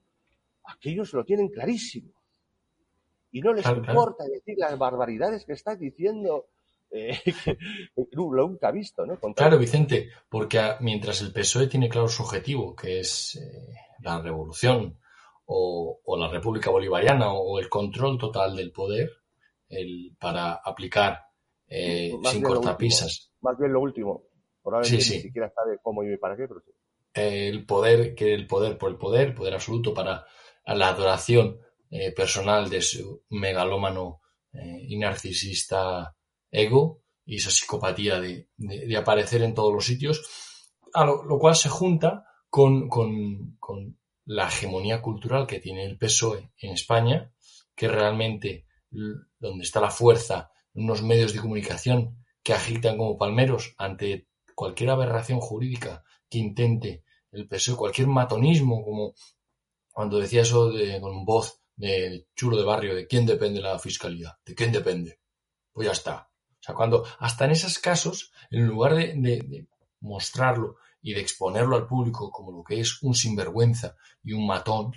[0.68, 2.12] aquellos lo tienen clarísimo.
[3.32, 6.48] Y no les importa decir las barbaridades que estás diciendo,
[6.92, 7.20] eh,
[8.14, 9.18] lo nunca visto, ¿no?
[9.34, 14.98] claro, Vicente, porque mientras el PSOE tiene claro su objetivo, que es eh, la revolución
[15.46, 19.10] o, la República Bolivariana o el control total del poder
[19.70, 21.26] el, para aplicar
[21.68, 23.32] eh, sin cortapisas.
[23.42, 24.24] Más bien lo último.
[24.64, 26.72] Probablemente ni siquiera sabe cómo y para qué, pero sí.
[27.14, 30.26] El poder, que el poder por el poder, poder absoluto para
[30.68, 34.20] a la adoración eh, personal de su megalómano
[34.52, 36.14] eh, y narcisista
[36.52, 38.50] ego y esa psicopatía de,
[38.98, 40.22] aparecer en todos los sitios,
[40.94, 43.58] a lo, cual se junta con, con,
[44.26, 47.32] la hegemonía cultural que tiene el PSOE en España,
[47.74, 54.28] que realmente donde está la fuerza, unos medios de comunicación que agitan como palmeros ante
[54.54, 59.14] cualquier aberración jurídica que intente el PSOE, cualquier matonismo como
[59.98, 64.38] cuando decía eso de, con voz de chulo de barrio, de quién depende la fiscalía,
[64.46, 65.18] de quién depende,
[65.74, 66.30] pues ya está.
[66.52, 69.66] O sea, cuando hasta en esos casos, en lugar de,
[70.02, 74.92] mostrarlo y de exponerlo al público como lo que es un sinvergüenza y un matón,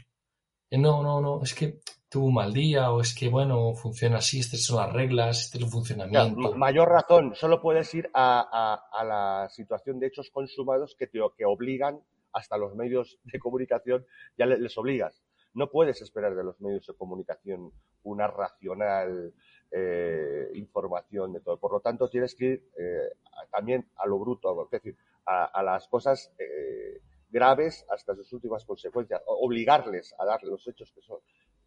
[0.69, 4.19] eh, no, no, no, es que tuvo un mal día o es que, bueno, funciona
[4.19, 6.55] así, estas son las reglas, este es el funcionamiento.
[6.57, 12.03] mayor razón, solo puedes ir a, la situación de hechos consumados que, te, que obligan
[12.33, 15.23] hasta los medios de comunicación ya les, obligas.
[15.55, 19.35] No puedes esperar de los medios de comunicación una racional
[19.71, 21.59] eh, información de todo.
[21.59, 23.11] Por lo tanto, tienes que ir eh,
[23.51, 29.23] también a lo bruto, es decir, a, las cosas eh, graves hasta sus últimas consecuencias,
[29.27, 31.19] obligarles a dar los hechos que son,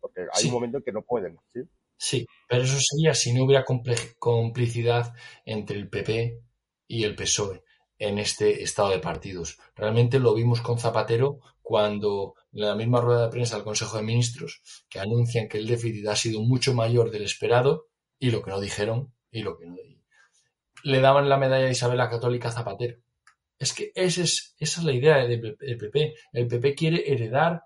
[0.02, 1.62] porque hay un momento en que no pueden, ¿sí?
[1.96, 3.64] Sí, pero eso sería si no hubiera
[4.20, 5.14] complicidad
[5.46, 6.42] entre el PP
[6.88, 7.64] y el PSOE
[8.08, 9.60] en este estado de partidos.
[9.76, 14.04] Realmente lo vimos con Zapatero cuando en la misma rueda de prensa del Consejo de
[14.04, 17.88] Ministros que anuncian que el déficit ha sido mucho mayor del esperado
[18.20, 19.78] y lo que no dijeron y lo que no
[20.84, 22.98] le daban la medalla de Isabel la Católica a Zapatero.
[23.58, 26.14] Es que esa es, esa es la idea del PP.
[26.34, 27.64] El PP quiere heredar,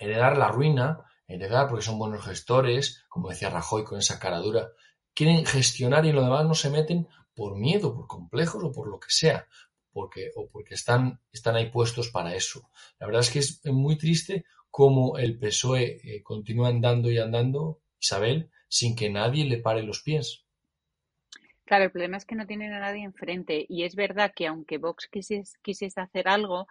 [0.00, 4.70] heredar la ruina, heredar porque son buenos gestores, como decía Rajoy con esa cara dura.
[5.14, 8.98] Quieren gestionar y lo demás no se meten por miedo, por complejos o por lo
[8.98, 9.46] que sea,
[9.92, 12.68] porque, o porque están, están ahí puestos para eso.
[12.98, 17.80] La verdad es que es muy triste cómo el PSOE eh, continúa andando y andando,
[18.00, 20.46] Isabel, sin que nadie le pare los pies.
[21.66, 24.78] Claro, el problema es que no tienen a nadie enfrente y es verdad que aunque
[24.78, 26.68] Vox quisiese, hacer algo,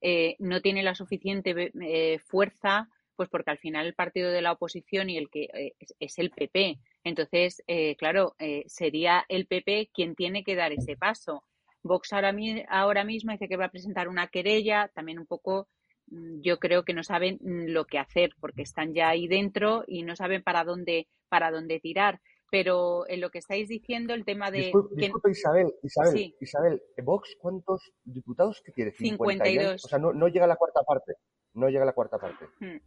[0.00, 4.52] eh, no tiene la suficiente eh, fuerza, pues porque al final el partido de la
[4.52, 6.78] oposición y el que eh, es, el PP.
[7.04, 7.62] Entonces,
[7.98, 8.34] claro,
[8.66, 11.44] sería el PP quien tiene que dar ese paso.
[11.82, 12.34] Vox ahora,
[12.68, 15.68] ahora mismo dice que va a presentar una querella, también un poco
[16.08, 19.84] mm, yo creo que no saben mm, lo que hacer porque están ya ahí dentro
[19.86, 24.24] y no saben para dónde para dónde tirar pero en lo que estáis diciendo, el
[24.24, 24.72] tema de...
[24.92, 28.90] Disculpe, Isabel, Isabel, Isabel, ¿Vox cuántos diputados que tiene?
[28.90, 29.84] 52.
[29.84, 31.16] O sea, no, no, llega a la cuarta parte.
[31.52, 32.46] No llega a la cuarta parte.
[32.58, 32.78] Hmm.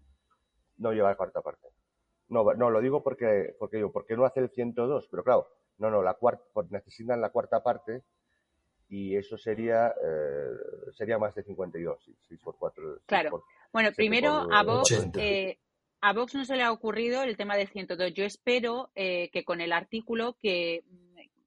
[0.78, 1.67] No llega a la cuarta parte.
[2.32, 5.91] No, no, lo digo porque, porque digo, porque no hace el 102, pero claro, no,
[5.91, 8.04] no, la cuarta, pues necesitan la cuarta parte
[8.88, 10.50] y eso sería eh,
[10.94, 13.02] sería más de 52, 6 por 4.
[13.06, 13.44] Claro.
[13.74, 15.10] bueno, primero a Vox,
[16.00, 18.13] a Vox no se le ha ocurrido el tema del 102.
[18.13, 20.86] Yo espero eh, que con el artículo que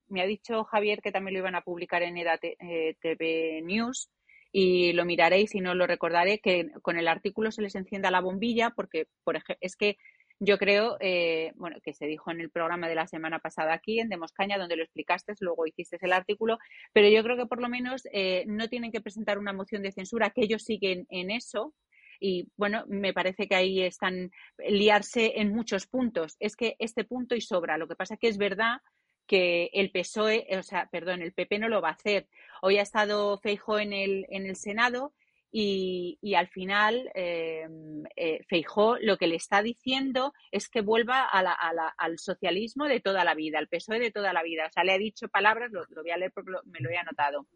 [0.08, 4.10] me ha dicho Javier que también lo iban a publicar en EDA TV News
[4.52, 8.20] y lo miraréis y no lo recordaré, que con el artículo se les encienda la
[8.20, 9.96] bombilla porque, por ejemplo, es que
[10.40, 14.00] yo creo, eh, bueno, que se dijo en el programa de la semana pasada aquí,
[14.00, 16.58] en Demoscaña, donde lo explicaste, luego hiciste el artículo,
[16.92, 19.92] pero yo creo que por lo menos eh, no tienen que presentar una moción de
[19.92, 21.74] censura, que ellos siguen en eso,
[22.20, 26.36] y bueno, me parece que ahí están liarse en muchos puntos.
[26.40, 27.76] Es que este punto y sobra.
[27.76, 28.78] Lo que pasa que es verdad
[29.26, 32.28] que el PSOE, o sea, perdón, el PP no lo va a hacer.
[32.62, 35.12] Hoy ha estado Feijó en el, en el Senado
[35.56, 37.68] y, al final eh,
[38.16, 43.34] eh, Feijó lo que le está diciendo es que vuelva al socialismo de toda la
[43.34, 44.66] vida, al PSOE de toda la vida.
[44.66, 47.46] O sea, le ha dicho palabras, lo, voy a leer porque me lo he anotado.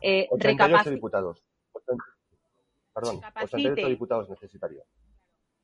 [0.00, 0.26] Eh,
[0.90, 1.44] diputados.
[2.94, 3.20] Perdón,
[3.86, 4.82] diputados necesitaría.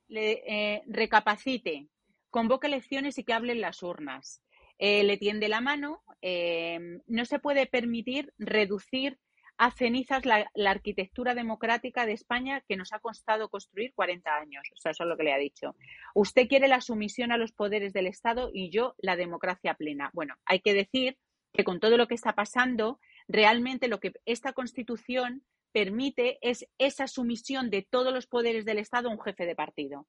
[0.08, 1.88] Le, eh, recapacite,
[2.28, 4.42] convoque elecciones y que hablen las urnas.
[4.76, 6.02] Eh, le tiende la mano.
[6.20, 9.18] Eh, no se puede permitir reducir
[9.62, 14.64] a cenizas la, arquitectura democrática de España que nos ha costado construir 40 años.
[14.75, 15.77] O sea, eso es lo que le ha dicho.
[16.16, 20.11] Usted quiere la sumisión a los poderes del Estado y yo la democracia plena.
[20.14, 21.16] Bueno, hay que decir
[21.53, 22.98] que con todo lo que está pasando,
[23.29, 29.11] realmente lo que esta Constitución permite es esa sumisión de todos los poderes del Estado
[29.11, 30.09] a un jefe de partido.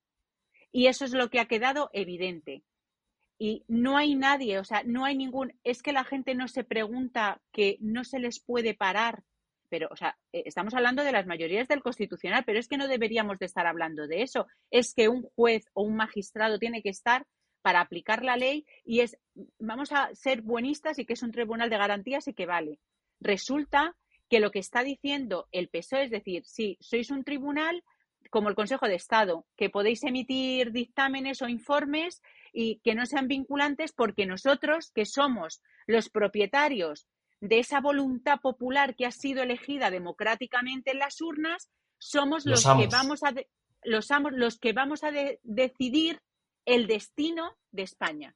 [0.72, 2.64] Y eso es lo que ha quedado evidente.
[3.38, 6.64] Y no hay nadie, o sea, no hay ningún, es que la gente no se
[6.64, 9.24] pregunta que no se les puede parar,
[9.74, 12.88] pero, o sea, eh, estamos hablando de las mayorías del Constitucional, pero es que no
[12.88, 14.46] deberíamos de estar hablando de eso.
[14.70, 17.26] Es que un juez o un magistrado tiene que estar
[17.64, 19.18] para aplicar la ley y es,
[19.58, 22.78] vamos a ser buenistas y que es un tribunal de garantías y que vale.
[23.20, 23.96] Resulta
[24.30, 27.84] que lo que está diciendo el PSOE es decir, si sois un tribunal
[28.30, 32.22] como el Consejo de Estado, que podéis emitir dictámenes o informes
[32.54, 37.08] y que no sean vinculantes porque nosotros, que somos los propietarios
[37.44, 42.88] de esa voluntad popular que ha sido elegida democráticamente en las urnas, somos los, que
[42.88, 43.34] vamos a
[43.84, 45.12] los, los que vamos a
[45.44, 46.22] decidir
[46.66, 48.34] el destino de España.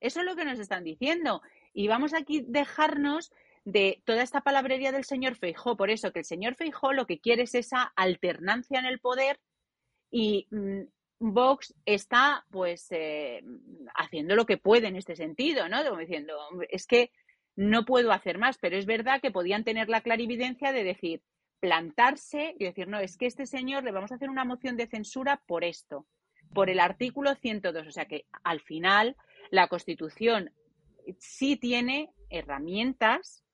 [0.00, 1.42] Eso es lo que nos están diciendo.
[1.74, 3.30] Y vamos aquí a dejarnos
[3.64, 5.76] de toda esta palabrería del señor Feijó.
[5.76, 9.38] Por eso que el señor Feijó lo que quiere es esa alternancia en el poder
[10.10, 10.84] y mm,
[11.18, 13.44] Vox está pues eh,
[13.94, 15.94] haciendo lo que puede en este sentido, ¿no?
[15.98, 16.38] diciendo,
[16.70, 17.12] es que
[17.60, 21.22] no puedo hacer más, pero es verdad que podían tener la clarividencia de decir,
[21.60, 24.86] plantarse y decir, no, es que este señor le vamos a hacer una moción de
[24.86, 26.06] censura por esto,
[26.54, 27.86] por el artículo 102.
[27.86, 29.14] O sea que al final
[29.50, 30.54] la Constitución
[31.18, 33.44] sí tiene herramientas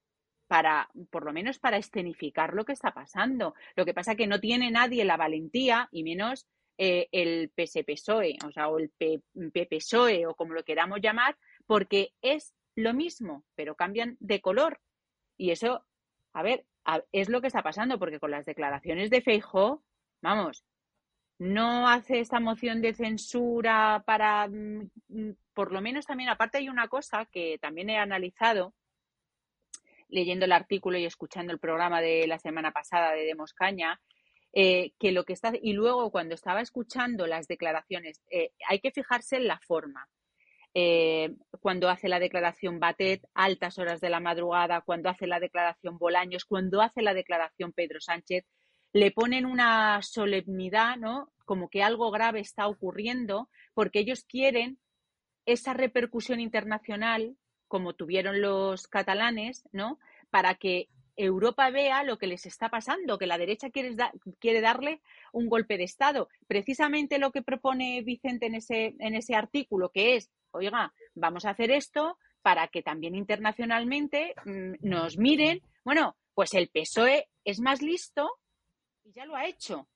[0.46, 3.56] para, por lo menos para escenificar lo que está pasando.
[3.74, 6.46] Lo que pasa es que no tiene nadie la valentía, y menos
[6.78, 12.54] eh, el PSPSOE, o sea, o el PPSOE, o como lo queramos llamar, porque es
[12.76, 14.80] lo mismo, pero cambian de color.
[15.36, 15.84] Y eso,
[16.32, 16.64] a ver,
[17.10, 19.82] es lo que está pasando, porque con las declaraciones de Feijóo,
[20.22, 20.64] vamos,
[21.38, 24.90] no hace esta moción de censura para, mm,
[25.52, 28.74] por lo menos también, aparte hay una cosa que también he analizado
[30.08, 34.00] leyendo el artículo y escuchando el programa de la semana pasada de Demos Caña,
[34.52, 38.92] eh, que lo que está, y luego cuando estaba escuchando las declaraciones, eh, hay que
[38.92, 40.08] fijarse en la forma.
[40.78, 45.96] Eh, cuando hace la declaración Batet, altas horas de la madrugada, cuando hace la declaración
[45.96, 48.44] Bolaños, cuando hace la declaración Pedro Sánchez,
[48.92, 51.32] le ponen una solemnidad, ¿no?
[51.46, 54.78] Como que algo grave está ocurriendo, porque ellos quieren
[55.46, 59.98] esa repercusión internacional, como tuvieron los catalanes, ¿no?
[60.28, 65.00] Para que Europa vea lo que les está pasando, que la derecha quiere, darle
[65.32, 66.28] un golpe de Estado.
[66.46, 71.50] Precisamente lo que propone Vicente en ese, en ese artículo, que es, oiga, vamos a
[71.50, 75.62] hacer esto para que también internacionalmente mm, nos miren.
[75.84, 78.30] Bueno, pues el PSOE es más listo
[79.04, 79.88] y ya lo ha hecho.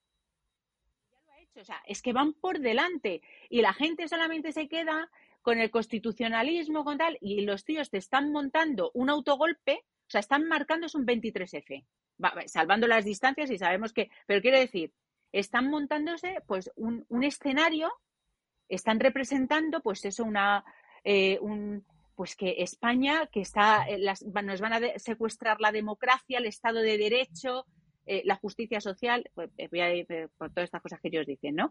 [1.11, 1.61] Ya lo ha hecho.
[1.61, 5.11] O sea, es que van por delante y la gente solamente se queda
[5.43, 10.19] con el constitucionalismo, con tal, y los tíos te están montando un autogolpe, o sea,
[10.19, 11.85] están marcando es un 23F,
[12.47, 14.93] salvando las distancias y sabemos que, pero quiero decir,
[15.31, 17.93] están montándose pues un, escenario,
[18.69, 20.65] están representando pues eso, una,
[21.05, 24.01] eh, un, pues que España, que está, eh,
[24.43, 27.67] nos van a secuestrar la democracia, el Estado de Derecho,
[28.05, 31.55] eh, la justicia social, pues, voy a ir por todas estas cosas que ellos dicen,
[31.55, 31.71] ¿no?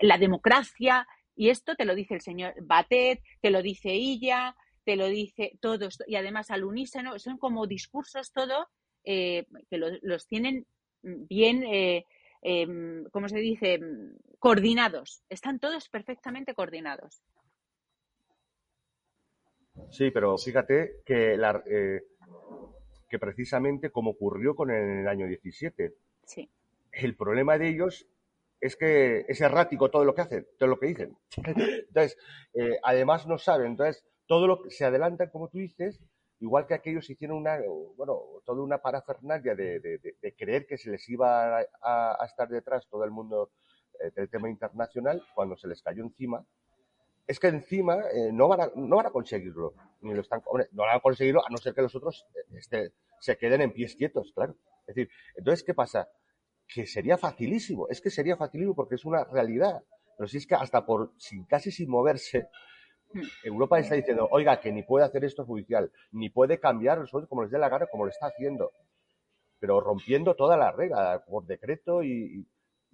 [0.00, 4.96] La democracia, y esto te lo dice el señor Batet, te lo dice ella, te
[4.96, 8.68] lo dice todos, y además al unísono, son como discursos todo
[9.04, 10.64] eh, que los tienen
[11.02, 12.06] bien, eh,
[12.40, 13.80] em, ¿cómo se dice?,
[14.38, 15.24] coordinados.
[15.28, 17.20] Están todos perfectamente coordinados.
[19.90, 22.02] Sí, pero fíjate que, la, eh,
[23.08, 25.94] que precisamente como ocurrió con el año 17,
[26.24, 26.48] sí.
[26.92, 28.06] el problema de ellos
[28.60, 31.16] es que es errático todo lo que hacen, todo lo que dicen.
[31.36, 32.16] Entonces,
[32.54, 36.00] eh, además no saben, entonces todo lo que se adelantan, como tú dices,
[36.40, 37.58] igual que aquellos hicieron una,
[37.96, 43.10] bueno, toda una parafernalia de, creer que se les iba a, estar detrás todo el
[43.10, 43.50] mundo
[44.00, 46.44] eh, del tema internacional, cuando se les cayó encima,
[47.26, 50.82] es que encima eh, no, van a, no van a conseguirlo, ni lo están, no
[50.82, 54.32] van a conseguirlo a no ser que los otros este, se queden en pies quietos,
[54.34, 54.54] claro.
[54.86, 56.08] Es decir, entonces, ¿qué pasa?
[56.66, 59.82] que sería facilísimo, es que sería facilísimo porque es una realidad.
[60.16, 62.48] Pero si es que hasta por, sin, casi sin moverse.
[63.44, 67.42] Europa está diciendo, oiga, que ni puede hacer esto judicial, ni puede cambiar los como
[67.42, 68.72] les dé la gana, como lo está haciendo.
[69.58, 72.46] Pero rompiendo toda la regla por decreto y,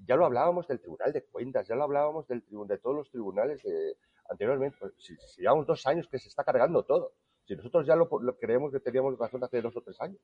[0.04, 3.62] ya lo hablábamos del Tribunal de Cuentas, ya lo hablábamos del de todos los tribunales
[3.62, 3.96] de,
[4.28, 4.76] anteriormente.
[4.80, 7.12] Pues, si, llevamos dos años que se está cargando todo.
[7.44, 10.18] Si nosotros ya lo, creemos que teníamos razón hace dos o tres años.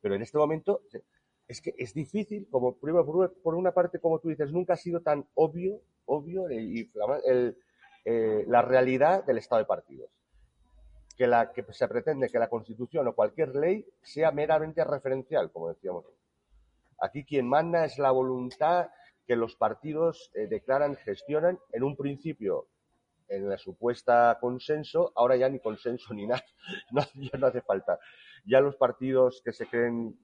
[0.00, 0.82] Pero en este momento
[1.46, 3.04] es que es difícil, como primero,
[3.42, 6.90] por una parte, como tú dices, nunca ha sido tan obvio, obvio y
[8.04, 10.10] eh, la realidad del estado de partidos.
[11.16, 15.68] Que, la, que se pretende que la Constitución o cualquier ley sea meramente referencial, como
[15.68, 16.06] decíamos.
[16.98, 18.88] Aquí quien manda es la voluntad
[19.26, 22.66] que los partidos eh, declaran, gestionan en un principio
[23.28, 26.44] en la supuesta consenso, ahora ya ni consenso ni nada,
[26.92, 27.98] no, ya no hace falta.
[28.44, 30.18] Ya los partidos que se creen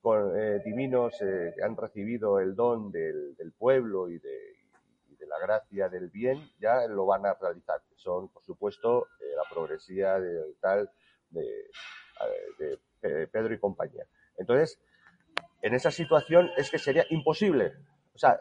[0.00, 4.56] con, eh, divinos eh, han recibido el don del, pueblo y de,
[5.30, 7.80] la gracia del bien, ya lo van a realizar.
[7.96, 10.90] Son, por supuesto, eh, la progresía de tal
[11.30, 11.70] de,
[13.00, 14.04] Pedro y compañía.
[14.36, 14.78] Entonces,
[15.62, 17.72] en esa situación es que sería imposible.
[18.14, 18.38] O sea,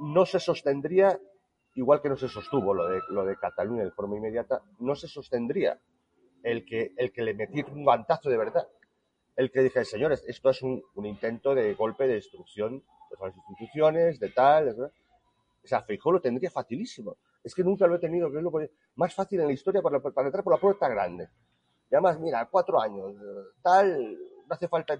[0.00, 1.16] no se sostendría,
[1.74, 5.06] igual que no se sostuvo lo de, lo de Cataluña de forma inmediata, no se
[5.06, 5.78] sostendría
[6.42, 8.66] el que, el que le metiera un guantazo de verdad
[9.40, 14.20] el que dije, señores, esto es un, intento de golpe de destrucción de las instituciones,
[14.20, 14.92] de tal.
[15.62, 17.18] O sea, Feijóo lo tendría facilísimo.
[17.42, 18.52] Es que nunca lo he tenido, que es lo
[18.96, 21.28] más fácil en la historia para, entrar por la puerta grande.
[21.90, 23.14] Y además, mira, cuatro años,
[23.62, 24.98] tal, no hace falta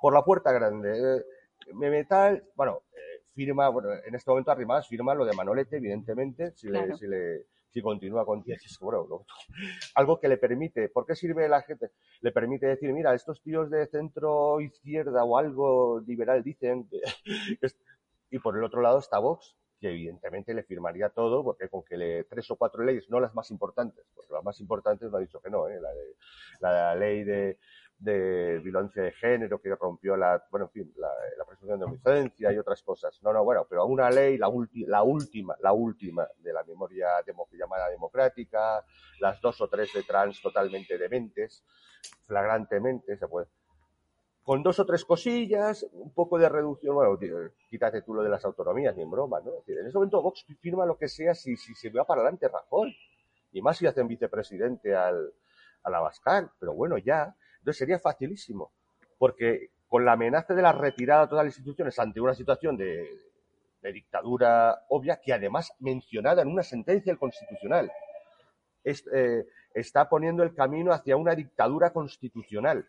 [0.00, 0.90] por la puerta grande.
[0.90, 1.24] Eh,
[1.74, 6.52] me metal, bueno, eh, firma, bueno, en este momento Arrimadas firma lo de Manolete, evidentemente,
[6.52, 8.44] si le si continúa con
[8.80, 9.24] bueno,
[9.94, 11.92] algo que le permite, ¿por qué sirve la gente?
[12.20, 16.88] Le permite decir, mira, estos tíos de centro izquierda o algo liberal dicen
[18.30, 21.96] y por el otro lado está Vox, que evidentemente le firmaría todo, porque con que
[21.96, 25.20] le tres o cuatro leyes, no las más importantes, porque las más importantes me ha
[25.20, 25.80] dicho que no, ¿eh?
[25.80, 26.16] la, de,
[26.60, 27.58] la ley de,
[27.98, 31.08] de violencia de género que rompió la, bueno, en fin, la,
[31.38, 33.18] la presunción de inocencia y otras cosas.
[33.22, 34.50] No, no, bueno, pero una ley, la,
[34.86, 37.08] la última, la última de la memoria
[37.52, 38.84] llamada democrática,
[39.20, 41.64] las dos o tres de trans totalmente dementes,
[42.26, 43.46] flagrantemente, se puede.
[44.50, 47.16] Con dos o tres cosillas, un poco de reducción, bueno,
[47.68, 49.52] quítate tú lo de las autonomías, ni en broma, ¿no?
[49.64, 52.92] en ese momento Vox firma lo que sea si, se va para adelante Rajoy.
[53.52, 55.32] Y más si hacen vicepresidente al,
[55.84, 55.94] al
[56.58, 58.72] pero bueno, ya, entonces sería facilísimo,
[59.18, 63.08] porque con la amenaza de la retirada de todas las instituciones ante una situación de,
[63.82, 67.92] dictadura obvia, que además mencionada en una sentencia del Constitucional,
[68.82, 72.84] eh, está poniendo el camino hacia una dictadura constitucional.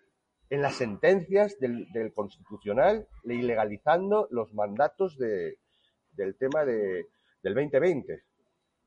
[0.51, 7.07] En las sentencias del, Constitucional, ilegalizando los mandatos del tema del
[7.41, 8.23] 2020.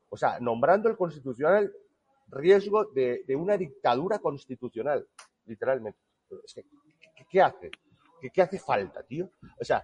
[0.09, 1.73] O sea, nombrando el Constitucional
[2.27, 5.05] riesgo de una dictadura constitucional
[5.45, 5.99] literalmente.
[7.29, 7.71] ¿qué, hace?
[8.33, 9.29] ¿Qué, hace falta, tío?
[9.59, 9.83] O sea,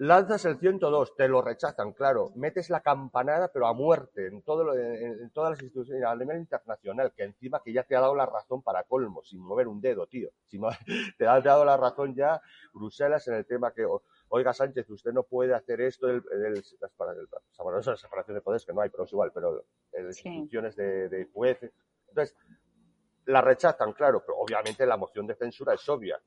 [0.00, 4.74] lanzas el 102, te lo rechazan, claro, metes la campanada, pero a muerte en, todo
[4.74, 8.24] en, todas las instituciones, a nivel internacional, que encima que ya te ha dado la
[8.24, 10.30] razón para colmo, sin mover un dedo, tío.
[11.18, 12.40] te ha dado la razón ya
[12.72, 13.86] Bruselas en el tema que,
[14.30, 16.64] oiga Sánchez, usted no puede hacer esto, el, el,
[17.58, 21.26] bueno, separación de poderes que no hay, pero es igual, pero las instituciones de, de
[21.26, 21.72] jueces.
[22.08, 22.34] Entonces,
[23.26, 26.18] la rechazan, claro, pero obviamente la moción de censura es obvia.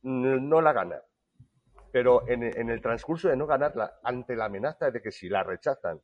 [0.00, 1.02] No la gana.
[1.92, 6.00] Pero en, el transcurso de no ganarla, ante la amenaza de que si la rechazan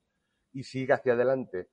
[0.52, 1.70] y sigue hacia adelante,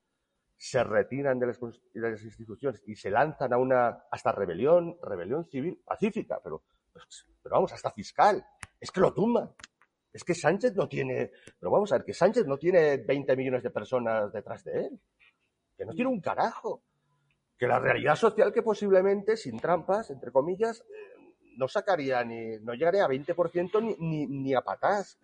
[0.57, 6.39] se retiran de las, instituciones y se lanzan a una hasta rebelión, rebelión civil pacífica,
[6.41, 6.63] pero,
[7.43, 8.43] pero vamos, hasta fiscal.
[8.80, 9.53] Es que lo tumba.
[10.13, 13.63] Es que Sánchez no tiene, pero vamos a ver, que Sánchez no tiene 20 millones
[13.63, 15.01] de personas detrás de él.
[15.78, 16.84] Que no tiene un carajo
[17.57, 20.86] que la realidad social que posiblemente, sin trampas, entre comillas,
[21.57, 25.19] no sacaría ni, no llegaría a 20% ni, ni, ni a patadas.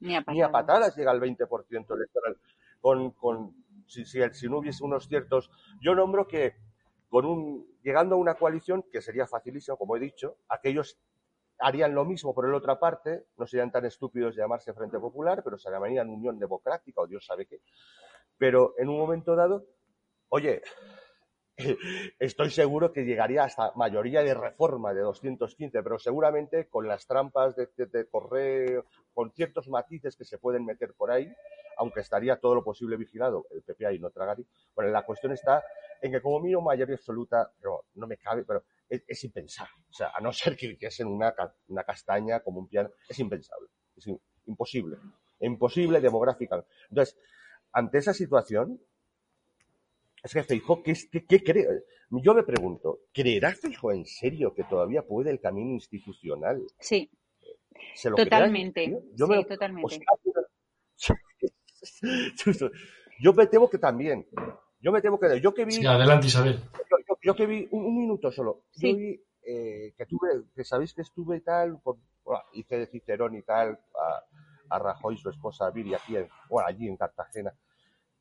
[0.00, 0.22] Ni a,
[0.52, 2.36] patadas llega al 20% electoral.
[2.80, 3.54] Con, con,
[3.86, 5.50] si, si, si, no hubiese unos ciertos.
[5.80, 6.54] Yo nombro que
[7.08, 10.98] con un, llegando a una coalición, que sería facilísimo, como he dicho, aquellos
[11.58, 15.42] harían lo mismo por la otra parte, no serían tan estúpidos de llamarse Frente Popular,
[15.42, 17.60] pero se llamarían Unión Democrática o Dios sabe qué.
[18.36, 19.66] Pero en un momento dado,
[20.28, 20.62] oye,
[22.18, 27.54] estoy seguro que llegaría hasta mayoría de reforma de 215, pero seguramente con las trampas
[27.56, 28.84] de, correo,
[29.14, 31.32] con ciertos matices que se pueden meter por ahí,
[31.78, 34.46] aunque estaría todo lo posible vigilado, el PPA y no Tragari.
[34.74, 35.62] Bueno, la cuestión está
[36.00, 39.72] en que como mínimo mayoría absoluta, pero no me cabe, pero es, impensable.
[39.90, 41.34] O sea, a no ser que hiciesen una,
[41.68, 44.06] una castaña como un piano, es impensable, es
[44.46, 44.98] imposible,
[45.40, 46.64] imposible demográfica.
[46.90, 47.18] Entonces,
[47.72, 48.80] ante esa situación,
[50.26, 50.94] es que Feijó, ¿qué,
[51.28, 51.66] qué, cree?
[52.10, 56.60] Yo me pregunto, ¿creerá Feijó en serio que todavía puede el camino institucional?
[56.80, 57.08] Sí.
[58.02, 59.02] totalmente.
[59.14, 60.00] Yo me, totalmente.
[63.20, 64.26] yo me temo que también.
[64.80, 65.40] Yo me temo que.
[65.40, 65.72] Yo que vi.
[65.72, 66.60] Sí, adelante, Isabel.
[67.22, 68.64] Yo, que vi un, minuto solo.
[68.74, 71.98] Yo vi eh, que tuve, que sabéis que estuve y tal, por,
[72.52, 76.68] hice de Cicerón y tal, a, a Rajoy y su esposa Viri aquí, en, bueno,
[76.68, 77.52] allí en Cartagena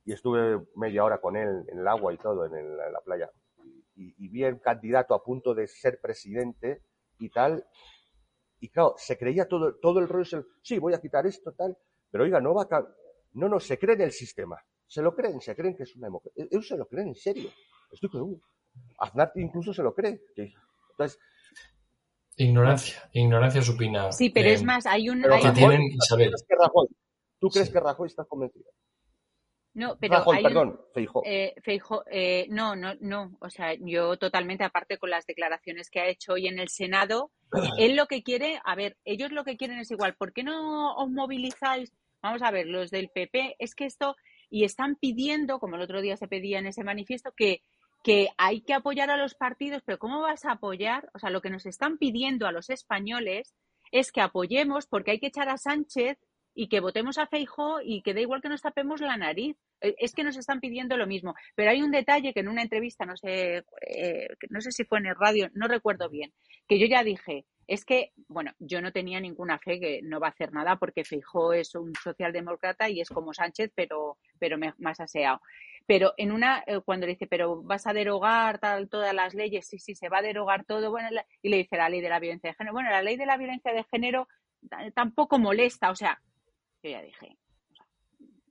[0.06, 3.30] y estuve media hora con él en el agua y todo, en, la playa.
[3.96, 6.84] Y, vi el candidato a punto de ser presidente
[7.18, 7.66] y tal.
[8.60, 11.76] Y claro, se creía todo, todo el rollo, sí, voy a quitar esto, tal.
[12.12, 12.88] Pero oiga, no va a...
[13.34, 14.58] No, no, se creen el sistema.
[14.86, 16.44] Se lo creen, se creen que es una democracia.
[16.44, 17.50] E-, ellos se lo creen en serio.
[17.92, 18.40] Estoy con
[19.00, 20.22] Aznar incluso se lo cree.
[20.92, 21.20] Entonces,
[22.38, 24.12] Ignorancia, ignorancia supina.
[24.12, 25.22] Sí, pero es más, hay un...
[27.40, 28.66] ¿Tú crees que Rajoy está convencido?
[29.76, 31.22] No, pero perdón, Feijo.
[31.26, 31.54] Eh,
[32.10, 33.38] eh, no, no, no.
[33.42, 37.32] O sea, yo totalmente, aparte con las declaraciones que ha hecho hoy en el Senado,
[37.78, 40.16] él lo que quiere, a ver, ellos lo que quieren es igual.
[40.16, 41.92] ¿Por qué no os movilizáis?
[42.22, 44.16] Vamos a ver, los del PP, es que esto,
[44.50, 47.62] y están pidiendo, como el otro día se pedía en ese manifiesto, que,
[48.02, 51.10] que hay que apoyar a los partidos, pero ¿cómo vas a apoyar?
[51.14, 53.54] O sea, lo que nos están pidiendo a los españoles
[53.92, 56.18] es que apoyemos porque hay que echar a Sánchez
[56.56, 59.58] y que votemos a Feijo y que da igual que nos tapemos la nariz.
[59.82, 61.36] Eh, es que nos están pidiendo lo mismo.
[61.54, 65.00] Pero hay un detalle que en una entrevista, no sé, eh, no sé si fue
[65.00, 66.34] en el radio, no recuerdo bien,
[66.68, 70.28] que yo ya dije, es que, bueno, yo no tenía ninguna fe que no va
[70.28, 75.00] a hacer nada porque Feijo es un socialdemócrata y es como Sánchez, pero, pero más
[75.00, 75.42] aseado.
[75.86, 79.68] Pero en una, eh, cuando le dice, pero vas a derogar tal, todas las leyes,
[79.68, 81.10] sí, sí, se va a derogar todo, bueno,
[81.42, 82.74] y le dice la ley de la violencia de género.
[82.74, 84.28] Bueno, la ley de la violencia de género
[84.94, 86.20] tampoco molesta, o sea,
[86.86, 87.38] yo ya dije,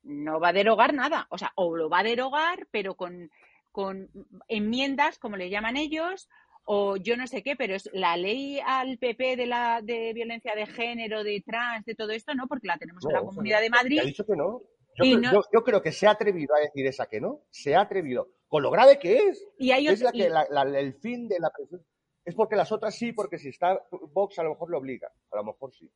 [0.02, 3.30] no va a derogar nada, o sea, o lo va a derogar, pero con,
[3.72, 4.10] con
[4.48, 6.28] enmiendas, como le llaman ellos,
[6.64, 10.54] o yo no sé qué, pero es la ley al PP de la de violencia
[10.54, 13.70] de género, de trans, de todo esto, no, porque la tenemos en la Comunidad de
[13.70, 14.00] Madrid.
[14.00, 14.62] Ha dicho que no.
[14.96, 18.62] Yo, creo, que se ha atrevido a decir esa que no, se ha atrevido, con
[18.62, 19.44] lo grave que es.
[19.58, 21.84] Y hay es la que el fin de la presión
[22.24, 25.36] es porque las otras sí, porque si está Vox a lo mejor lo obliga, a
[25.36, 25.90] lo mejor sí.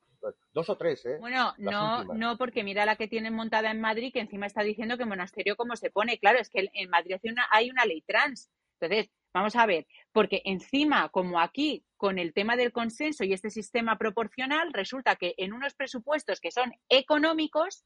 [0.52, 1.16] Dos o tres, ¿eh?
[1.18, 4.98] Bueno, no, no, porque mira la que tienen montada en Madrid, que encima está diciendo
[4.98, 6.18] que monasterio como se pone.
[6.18, 8.50] Claro, es que en Madrid hay una, hay una ley trans.
[8.78, 13.50] Entonces, vamos a ver, porque encima, como aquí, con el tema del consenso y este
[13.50, 17.84] sistema proporcional, resulta que en unos presupuestos que son económicos,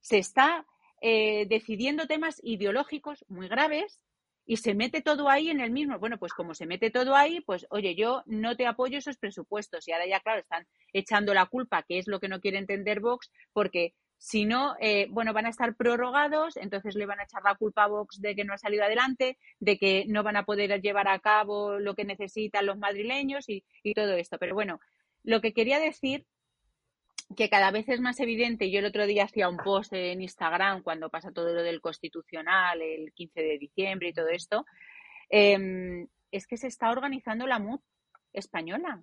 [0.00, 0.66] se está
[1.00, 4.00] eh, decidiendo temas ideológicos muy graves
[4.46, 5.98] y se mete todo ahí en el mismo.
[5.98, 9.88] Bueno, pues como se mete todo ahí, pues oye, yo no te apoyo esos presupuestos.
[9.88, 13.00] Y ahora ya, claro, están echando la culpa, que es lo que no quiere entender
[13.00, 17.42] Vox, porque si no, eh, bueno, van a estar prorrogados, entonces le van a echar
[17.42, 20.44] la culpa a Vox de que no ha salido adelante, de que no van a
[20.44, 24.38] poder llevar a cabo lo que necesitan los madrileños y, y todo esto.
[24.38, 24.80] Pero bueno,
[25.24, 26.26] lo que quería decir
[27.36, 30.82] que cada vez es más evidente, yo el otro día hacía un post en Instagram
[30.82, 34.66] cuando pasa todo lo del constitucional, el 15 de diciembre y todo esto,
[35.30, 37.80] em, es que se está organizando la MUD
[38.32, 39.02] española.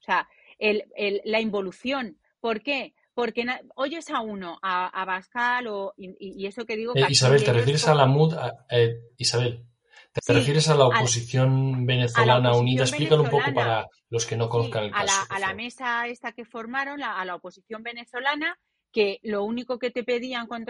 [0.00, 0.84] O sea, el,
[1.24, 2.18] la involución.
[2.40, 2.94] ¿Por qué?
[3.14, 3.44] Porque
[3.74, 6.94] oyes a uno, a, a Bascal o, y, eso que digo...
[6.96, 8.34] Eh, Isabel, ¿te refieres a la MUD?
[8.70, 9.64] Eh, Isabel,
[10.24, 12.82] ¿Te refieres a la oposición venezolana unida?
[12.82, 15.02] Explícalo un poco para los que no conozcan el caso.
[15.02, 18.56] A la, a la, mesa esta que formaron, a la oposición venezolana,
[18.92, 20.64] que lo único que te pedían con,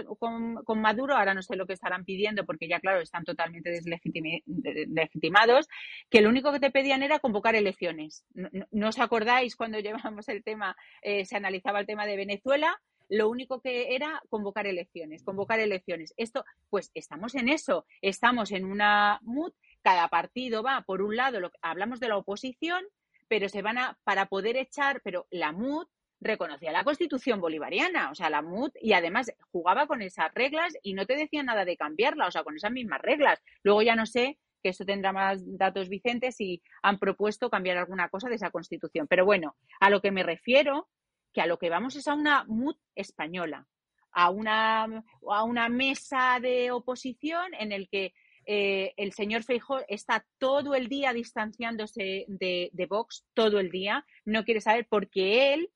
[0.64, 5.68] con, Maduro, ahora no sé lo que estarán pidiendo porque ya claro, están totalmente deslegitimados,
[6.08, 8.24] que lo único que te pedían era convocar elecciones.
[8.70, 12.78] ¿No, os acordáis cuando llevábamos el tema, eh, se analizaba el tema de Venezuela?
[13.10, 16.14] Lo único que era convocar elecciones, convocar elecciones.
[16.16, 19.52] Esto, pues estamos en eso, estamos en una mood,
[19.82, 22.84] cada partido va por un lado, lo, hablamos de la oposición,
[23.28, 25.86] pero se van a, para poder echar, pero la MUD
[26.20, 30.94] reconocía la constitución bolivariana, o sea, la MUD, y además jugaba con esas reglas y
[30.94, 33.42] no te decía nada de cambiarla, o sea, con esas mismas reglas.
[33.62, 38.08] Luego ya no sé que esto tendrá más datos Vicente si han propuesto cambiar alguna
[38.08, 39.06] cosa de esa constitución.
[39.08, 40.88] Pero bueno, a lo que me refiero
[41.32, 43.66] que a lo que vamos es a una MUD española,
[44.12, 48.12] a una, a una mesa de oposición en el que
[48.46, 54.44] eh, el señor Feijóo está todo el día distanciándose de, Vox, todo el día, no
[54.44, 55.70] quiere saber porque él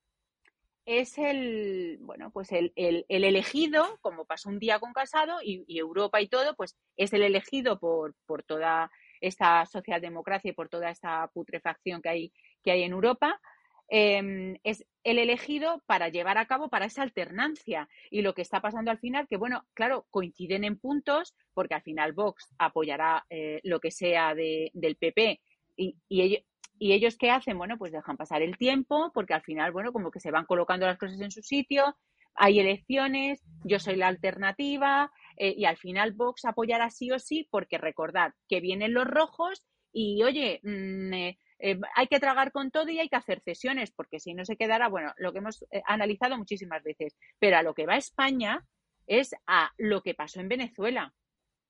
[0.87, 5.79] es el, bueno, pues el, el, elegido, como pasó un día con Casado y, y,
[5.79, 8.91] Europa y todo, pues es el elegido por, por toda
[9.21, 12.33] esta socialdemocracia y por toda esta putrefacción que hay,
[12.63, 13.41] que hay en Europa,
[13.89, 17.89] Em, es el elegido para llevar a cabo para esa alternancia.
[18.11, 21.83] Y lo que está pasando al final, que bueno, claro, coinciden en puntos, porque al
[21.83, 25.41] final Vox apoyará eh, lo que sea del PP
[25.77, 25.97] y,
[26.81, 30.21] ellos, qué hacen, bueno, pues dejan pasar el tiempo, porque al final, bueno, como que
[30.21, 31.97] se van colocando las cosas en su sitio,
[32.35, 37.47] hay elecciones, yo soy la alternativa, eh, y al final Vox apoyará sí o sí,
[37.51, 42.71] porque recordad que vienen los rojos y, oye, mm, eh, eh, hay que tragar con
[42.71, 45.63] todo y hay que hacer cesiones, porque si no se quedará, bueno, lo que hemos
[45.71, 48.63] eh, analizado muchísimas veces, pero a lo que va España
[49.07, 51.15] es a lo que pasó en Venezuela.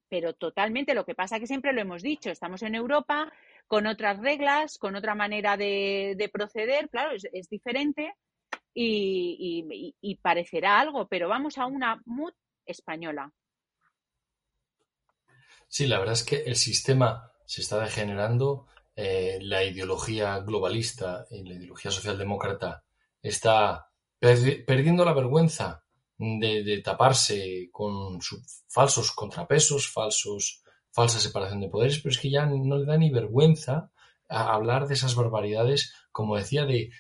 [0.09, 3.32] Pero totalmente, lo que pasa que siempre lo hemos dicho, estamos en Europa
[3.68, 8.14] con otras reglas, con otra manera de, proceder, claro, es, diferente
[8.74, 12.32] y, y, parecerá algo, pero vamos a una MUD
[12.66, 13.30] española.
[15.68, 18.66] Sí, la verdad es que el sistema se está degenerando
[18.97, 22.84] eh, la ideología globalista y la ideología socialdemócrata
[23.22, 23.90] está
[24.20, 25.84] perdiendo la vergüenza
[26.16, 28.20] de, taparse con
[28.68, 33.11] falsos contrapesos, falsos, falsa separación de poderes, pero es que ya no le da ni
[33.11, 33.90] vergüenza
[34.28, 36.90] hablar de esas barbaridades, como decía, de,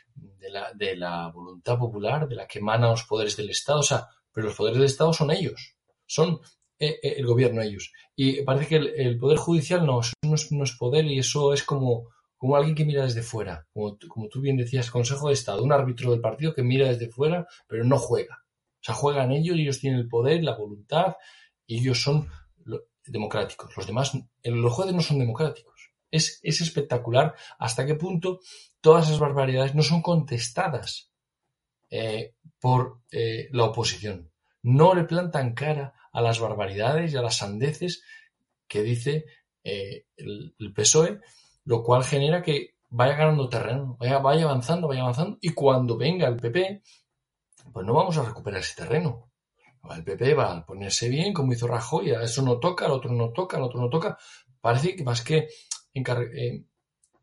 [0.50, 3.80] la, de la voluntad popular, de la que emanan los poderes del Estado.
[3.80, 5.76] O sea, pero los poderes del Estado son ellos,
[6.06, 6.40] son
[6.78, 7.92] el gobierno ellos.
[8.16, 12.56] Y parece que el, poder judicial no, no es, poder y eso es como, como
[12.56, 13.66] alguien que mira desde fuera.
[13.72, 17.08] Como, como tú bien decías, Consejo de Estado, un árbitro del partido que mira desde
[17.08, 18.44] fuera, pero no juega.
[18.44, 21.14] O sea, juegan ellos ellos tienen el poder, la voluntad
[21.66, 22.28] y ellos son
[23.06, 23.74] democráticos.
[23.76, 24.12] Los demás,
[24.42, 25.92] los jueces no son democráticos.
[26.10, 28.40] Es, es espectacular hasta qué punto
[28.80, 31.10] todas esas barbaridades no son contestadas
[31.90, 34.30] eh, por la oposición.
[34.62, 38.02] No le plantan cara a las barbaridades y a las sandeces
[38.66, 39.26] que dice
[39.64, 41.20] eh, el, PSOE,
[41.64, 46.28] lo cual genera que vaya ganando terreno, vaya, vaya avanzando, vaya avanzando, y cuando venga
[46.28, 46.82] el PP,
[47.72, 49.30] pues no vamos a recuperar ese terreno.
[49.90, 53.12] El PP va a ponerse bien, como hizo Rajoy, a eso no toca, al otro
[53.12, 54.16] no toca, al otro no toca.
[54.60, 55.48] Parece que más que
[55.92, 56.64] eh,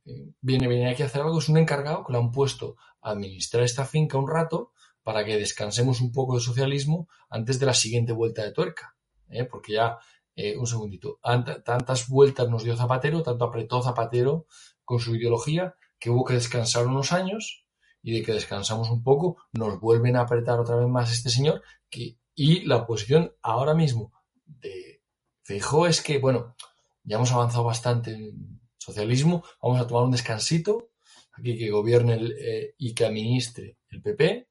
[0.05, 3.11] eh, viene, viene aquí a hacer algo, es un encargado que lo han puesto a
[3.11, 4.73] administrar esta finca un rato
[5.03, 8.95] para que descansemos un poco de socialismo antes de la siguiente vuelta de tuerca.
[9.29, 9.45] ¿eh?
[9.45, 9.97] Porque ya,
[10.35, 11.19] eh, un segundito,
[11.63, 14.45] tantas vueltas nos dio Zapatero, tanto apretó Zapatero
[14.83, 17.65] con su ideología, que hubo que descansar unos años
[18.01, 21.61] y de que descansamos un poco, nos vuelven a apretar otra vez más este señor
[21.89, 24.11] que, y la posición ahora mismo
[24.45, 25.01] de
[25.43, 26.55] Feijóo es que, bueno,
[27.03, 30.89] ya hemos avanzado bastante en socialismo, vamos a tomar un descansito,
[31.33, 34.47] aquí que gobierne eh, y que administre el PP,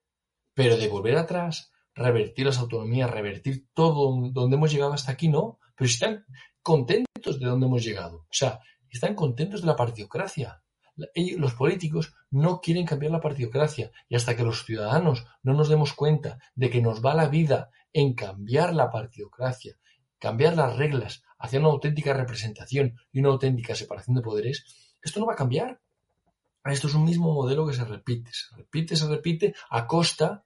[0.54, 5.58] pero de volver atrás, revertir las autonomías, revertir todo donde hemos llegado hasta aquí, no,
[5.76, 6.24] pero están
[6.62, 10.62] contentos de donde hemos llegado, o sea, están contentos de la partidocracia.
[11.36, 15.92] los políticos no quieren cambiar la partidocracia y hasta que los ciudadanos no nos demos
[15.94, 19.76] cuenta de que nos va la vida en cambiar la partidocracia,
[20.18, 24.64] cambiar las reglas hacia una auténtica representación y una auténtica separación de poderes,
[25.02, 25.80] esto no va a cambiar.
[26.64, 30.44] Esto es un mismo modelo que se repite, se repite, se repite a costa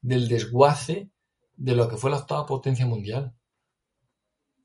[0.00, 1.10] del desguace
[1.56, 3.34] de lo que fue la octava potencia mundial.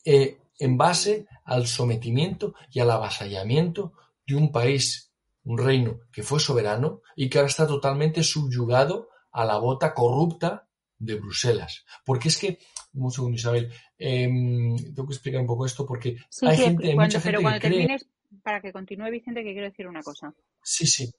[0.06, 3.94] Eh, en base al sometimiento y al avasallamiento
[4.28, 5.12] de un país,
[5.44, 10.68] un reino que fue soberano y que ahora está totalmente subyugado a la bota corrupta
[11.00, 11.84] de Bruselas.
[12.06, 12.60] Porque es que,
[12.94, 17.24] un segundo Isabel, em, tengo que explicar un poco esto porque hay gente, mucha gente
[17.24, 18.06] pero cuando que termines,
[18.44, 20.34] para que continúe Vicente, que quiero decir una cosa.
[20.64, 21.12] Sí, sí.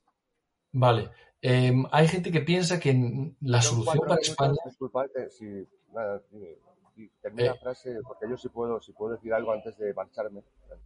[0.73, 1.11] Vale.
[1.41, 4.55] Em, hay gente que piensa que la solución para España.
[5.31, 5.45] Si,
[5.93, 6.23] nada,
[7.21, 7.61] termina la eh.
[7.61, 10.43] frase, porque yo sí puedo, si puedo decir algo antes de marcharme.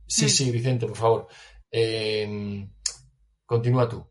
[0.06, 1.28] Sí, sí, Vicente, por favor.
[1.70, 2.68] Em,
[3.44, 4.06] continúa tú.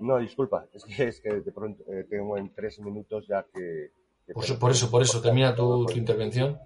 [0.00, 3.92] No, disculpa, es que, es que de pronto eh, tengo en tres minutos ya que...
[4.34, 6.58] por, eso, por eso, termina tu, tu, intervención.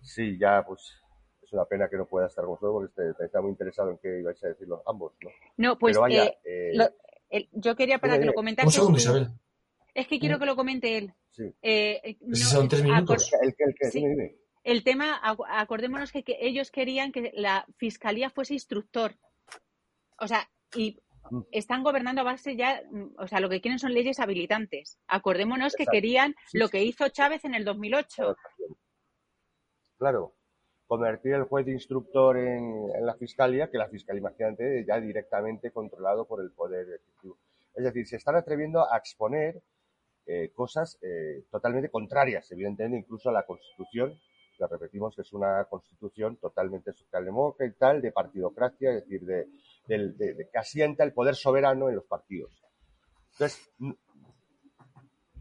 [0.00, 1.01] Sí, ya pues
[1.52, 4.20] es una pena que no pueda estar con vosotros porque está muy interesado en qué
[4.20, 5.30] ibais a decirlo ambos, ¿no?
[5.56, 6.38] No, pues eh,
[7.30, 8.66] eh, yo quería para que lo comentase.
[8.66, 9.28] Un segundo, Isabel.
[9.94, 11.14] Es que quiero que lo comente él.
[11.30, 11.54] Sí.
[12.34, 13.30] son tres minutos.
[13.40, 13.54] El,
[13.92, 19.14] el, el tema, acordémonos que, que ellos querían que la fiscalía fuese instructor.
[20.18, 21.42] O sea, y Mm.
[21.52, 22.82] están gobernando a base ya,
[23.16, 24.98] o sea, lo que quieren son leyes habilitantes.
[25.06, 28.36] Acordémonos que querían lo que hizo Chávez en el 2008.
[29.98, 30.34] Claro,
[30.92, 36.26] convertir el juez de instructor en, la fiscalía, que la fiscalía, imagínate, ya directamente controlado
[36.26, 37.38] por el poder ejecutivo.
[37.74, 39.62] Es decir, se están atreviendo a exponer
[40.26, 44.20] eh, cosas eh, totalmente contrarias, evidentemente, incluso a la Constitución,
[44.58, 49.48] que repetimos que es una Constitución totalmente socialdemócrata y tal, de partidocracia, es decir, de,
[50.52, 52.52] que asienta el poder soberano en los partidos.
[53.32, 53.72] Entonces,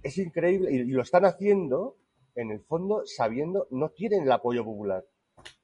[0.02, 1.98] es increíble y, lo están haciendo,
[2.36, 5.04] en el fondo, sabiendo, no tienen el apoyo popular.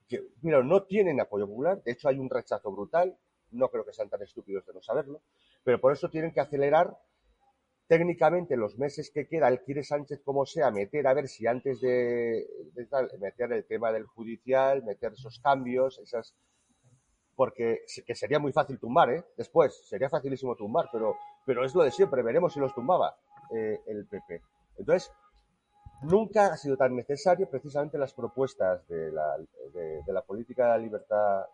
[0.07, 3.17] Que, mira, no tienen apoyo popular, de hecho hay un rechazo brutal,
[3.51, 5.21] no creo que sean tan estúpidos de no saberlo,
[5.63, 6.97] pero por eso tienen que acelerar
[7.87, 11.79] técnicamente los meses que queda, él quiere Sánchez como sea, meter a ver si antes
[11.79, 12.45] de,
[13.19, 16.35] meter el tema del judicial, meter esos cambios, esas
[17.35, 19.23] porque que sería muy fácil tumbar, ¿eh?
[19.37, 23.15] Después, sería facilísimo tumbar, pero, pero es lo de siempre, veremos si los tumbaba
[23.55, 24.41] eh, el PP.
[24.79, 25.11] Entonces,
[26.01, 29.37] nunca ha sido tan necesario precisamente las propuestas de la,
[29.73, 31.45] de, la política de la libertad,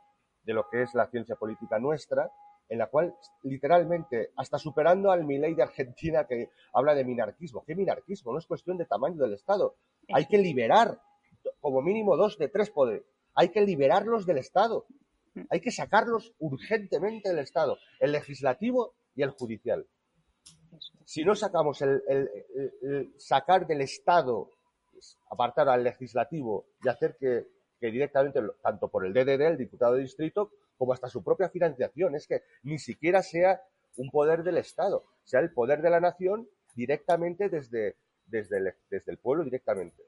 [0.44, 2.32] de lo que es la ciencia política nuestra,
[2.70, 7.64] en la cual literalmente, hasta superando al Milei de Argentina que habla de minarquismo.
[7.66, 8.32] ¿Qué minarquismo?
[8.32, 9.76] No es cuestión de tamaño del Estado.
[10.14, 11.00] Hay que liberar
[11.60, 13.04] como mínimo dos de tres poderes.
[13.36, 14.86] Hay que liberarlos del Estado.
[15.50, 19.88] Hay que sacarlos urgentemente del Estado, el legislativo y el judicial.
[21.06, 24.50] Si no sacamos el, sacar del Estado,
[25.30, 27.48] apartar al legislativo y hacer que,
[27.80, 32.28] directamente, tanto por el DDD, el diputado de distrito, como hasta su propia financiación, es
[32.28, 33.62] que ni siquiera sea
[33.98, 39.44] un poder del Estado, sea el poder de la nación directamente desde, desde, el, pueblo
[39.44, 40.04] directamente.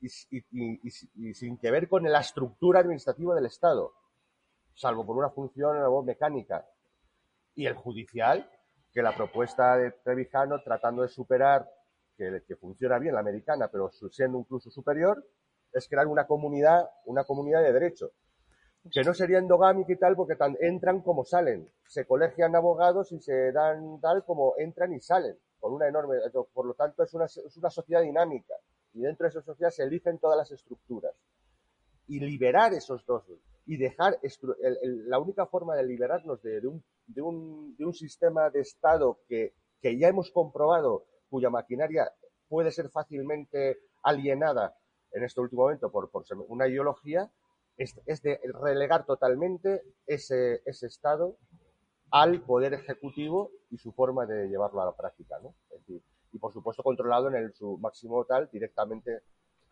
[0.00, 3.92] y, sin que ver con la estructura administrativa del Estado
[4.78, 6.66] salvo por una función mecánica.
[7.54, 8.48] Y el judicial,
[8.92, 11.68] que la propuesta de Trevijano, tratando de superar,
[12.16, 15.24] que, que funciona bien la americana, pero siendo incluso superior,
[15.72, 18.12] es crear una comunidad, una comunidad de derecho.
[18.90, 21.70] Que no sería endogámica y tal, porque entran como salen.
[21.86, 25.36] Se colegian abogados y se dan tal como entran y salen.
[25.60, 26.16] Con una enorme.
[26.54, 28.54] Por lo tanto, es una, es una sociedad dinámica.
[28.94, 31.12] Y dentro de esa sociedad se eligen todas las estructuras.
[32.06, 33.24] Y liberar esos dos
[33.68, 34.18] y dejar
[34.82, 39.54] la única forma de liberarnos de, un, de, un, de, un, sistema de Estado que,
[39.80, 42.10] que ya hemos comprobado cuya maquinaria
[42.48, 44.76] puede ser fácilmente alienada
[45.12, 47.30] en este último momento por, por una ideología,
[47.76, 51.36] es, de relegar totalmente ese, ese Estado
[52.10, 55.54] al Poder Ejecutivo y su forma de llevarlo a la práctica, ¿no?
[56.30, 59.22] y por supuesto controlado en el, su máximo tal directamente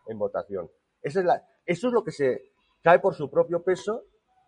[0.07, 0.69] en votación.
[1.01, 4.05] Eso es, la, eso es lo que se cae por su propio peso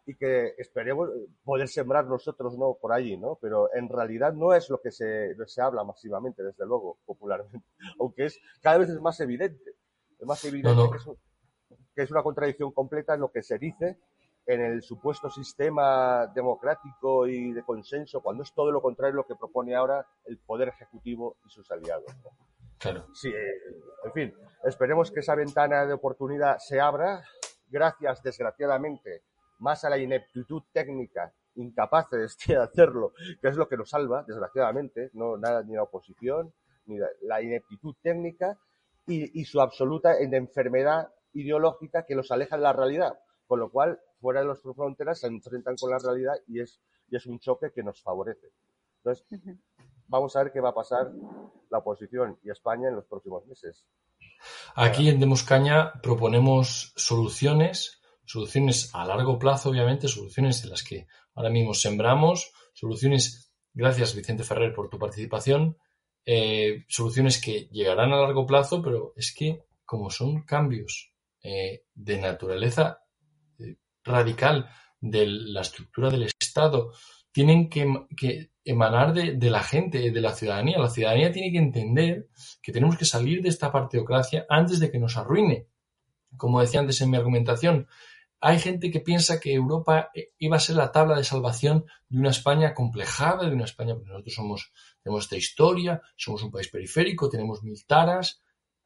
[0.09, 1.07] y que esperemos
[1.43, 3.37] poder sembrar nosotros no por allí, ¿no?
[3.39, 7.67] Pero en realidad no es lo que se, se habla masivamente, desde luego, popularmente,
[7.99, 9.75] aunque es cada vez es más evidente.
[10.17, 11.09] Es más evidente Que, es,
[11.95, 13.99] que es una contradicción completa en lo que se dice
[14.47, 19.35] en el supuesto sistema democrático y de consenso, cuando es todo lo contrario lo que
[19.35, 22.11] propone ahora el Poder Ejecutivo y sus aliados.
[22.79, 23.05] Claro.
[23.13, 23.61] Sí, eh,
[24.05, 24.33] en fin,
[24.63, 27.23] esperemos que esa ventana de oportunidad se abra,
[27.67, 29.21] gracias, desgraciadamente,
[29.59, 35.09] más a la ineptitud técnica, incapaces de hacerlo, que es lo que nos salva, desgraciadamente,
[35.13, 36.53] no nada ni la oposición,
[36.85, 38.57] ni la, ineptitud técnica
[39.05, 43.19] y, y su absoluta enfermedad ideológica que los aleja de la realidad.
[43.47, 46.79] Con lo cual, fuera de nuestras fronteras se enfrentan con la realidad y es,
[47.09, 48.47] y es un choque que nos favorece.
[48.97, 49.25] Entonces,
[50.07, 51.11] vamos a ver qué va a pasar
[51.69, 53.85] la oposición y España en los próximos meses.
[54.75, 57.98] Aquí en Demos Caña proponemos soluciones,
[58.29, 64.43] soluciones a largo plazo, obviamente, soluciones en las que ahora mismo sembramos, soluciones, gracias Vicente
[64.43, 65.77] Ferrer por tu participación,
[66.25, 71.11] eh, soluciones que llegarán a largo plazo, pero es que como son cambios
[71.41, 72.99] eh, de naturaleza
[74.03, 74.69] radical
[75.01, 76.91] de la estructura del Estado
[77.31, 80.77] tienen que, emanar de, la gente, de la ciudadanía.
[80.77, 82.27] La ciudadanía tiene que entender
[82.61, 85.65] que tenemos que salir de esta partidocracia antes de que nos arruine.
[86.37, 87.87] Como decía antes en mi argumentación,
[88.41, 92.19] hay gente que piensa que Europa eh, iba a ser la tabla de salvación de
[92.19, 94.71] una España complejada, de una España, porque nosotros somos,
[95.03, 98.41] tenemos esta historia, somos un país periférico, tenemos mil taras.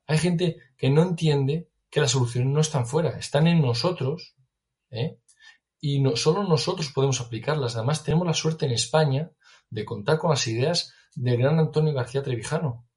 [0.08, 4.36] Hay gente que no entiende que las soluciones no están fuera, están en nosotros
[4.94, 5.20] ¿eh?
[5.82, 7.76] Y no, solo nosotros podemos aplicarlas.
[7.76, 9.32] Además, tenemos la suerte en España
[9.70, 12.88] de contar con las ideas del gran Antonio García Trevijano.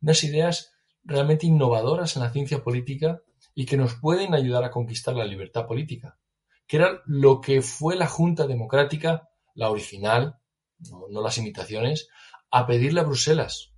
[0.00, 0.72] Unas ideas
[1.04, 3.22] realmente innovadoras en la ciencia política
[3.60, 6.18] y que nos pueden ayudar a conquistar la libertad política,
[6.66, 10.38] que era lo que fue la Junta Democrática, la original,
[10.78, 12.08] no, las imitaciones,
[12.50, 13.74] a pedirle a Bruselas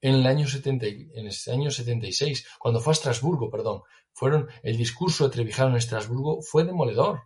[0.00, 4.76] en el año 70, en el año 76, cuando fue a Estrasburgo, perdón, fueron, el
[4.76, 7.22] discurso de Trevijano en Estrasburgo fue demoledor.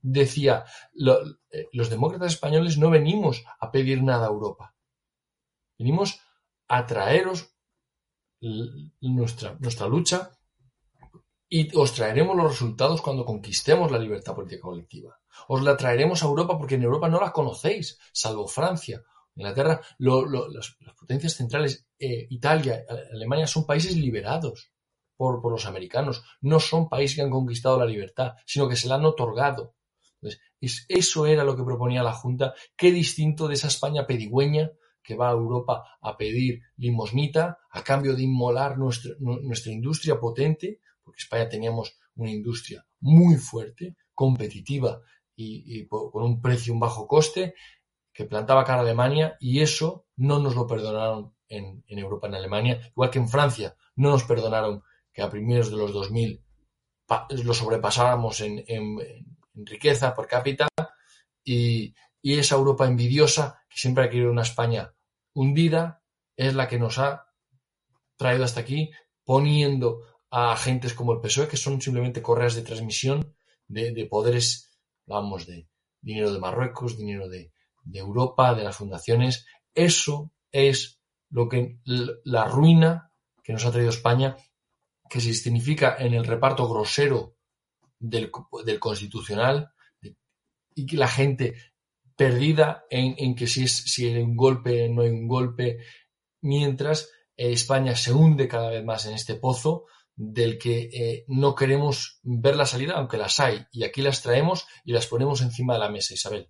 [0.00, 0.64] Decía,
[0.94, 4.76] eh, los demócratas españoles no venimos a pedir nada a Europa.
[5.76, 6.20] Venimos
[6.68, 7.52] a traeros
[9.00, 10.38] nuestra, nuestra lucha
[11.54, 15.20] y os traeremos los resultados cuando conquistemos la libertad política colectiva.
[15.48, 19.04] Os la traeremos a Europa porque en Europa no la conocéis, salvo Francia,
[19.36, 24.72] Inglaterra, las, potencias centrales, eh, Italia, Alemania, son países liberados
[25.14, 26.24] por, los americanos.
[26.40, 29.74] No son países que han conquistado la libertad, sino que se la han otorgado.
[30.88, 32.54] eso era lo que proponía la Junta.
[32.74, 34.70] Qué distinto de esa España pedigüeña
[35.02, 40.80] que va a Europa a pedir limosnita a cambio de inmolar nuestra, nuestra industria potente,
[41.02, 45.00] porque España teníamos una industria muy fuerte, competitiva
[45.34, 47.54] y, con un precio, un bajo coste,
[48.12, 52.34] que plantaba cara a Alemania y eso no nos lo perdonaron en, en Europa, en
[52.34, 54.82] Alemania, igual que en Francia no nos perdonaron
[55.12, 56.42] que a primeros de los 2000
[57.44, 58.64] lo sobrepasáramos en,
[59.54, 60.68] riqueza por cápita
[61.44, 64.94] y, esa Europa envidiosa que siempre ha querido una España
[65.34, 66.02] hundida
[66.36, 67.26] es la que nos ha
[68.16, 68.92] traído hasta aquí
[69.24, 70.02] poniendo
[70.32, 73.36] a agentes como el PSOE que son simplemente correas de transmisión
[73.68, 74.70] de, poderes,
[75.06, 75.68] vamos, de
[76.00, 77.52] dinero de Marruecos, dinero de,
[77.84, 79.46] de Europa, de las fundaciones.
[79.74, 80.98] Eso es
[81.30, 83.10] lo que la ruina
[83.42, 84.36] que nos ha traído España
[85.08, 87.36] que se significa en el reparto grosero
[87.98, 88.30] del,
[88.80, 89.70] constitucional
[90.74, 91.54] y que la gente
[92.16, 95.80] perdida en, que si, es, si hay un golpe, no hay un golpe,
[96.40, 99.84] mientras eh, España se hunde cada vez más en este pozo
[100.16, 104.66] del que eh, no queremos ver la salida, aunque las hay, y aquí las traemos
[104.84, 106.48] y las ponemos encima de la mesa, Isabel.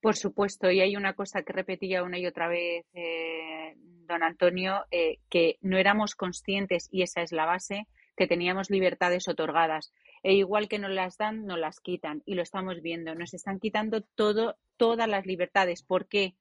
[0.00, 4.84] Por supuesto, y hay una cosa que repetía una y otra vez eh, don Antonio,
[4.90, 7.86] eh, que no éramos conscientes, y esa es la base,
[8.16, 9.92] que teníamos libertades otorgadas.
[10.24, 13.14] E igual que nos las dan, nos las quitan, y lo estamos viendo.
[13.14, 15.82] Nos están quitando todo, todas las libertades.
[15.82, 16.34] ¿Por qué?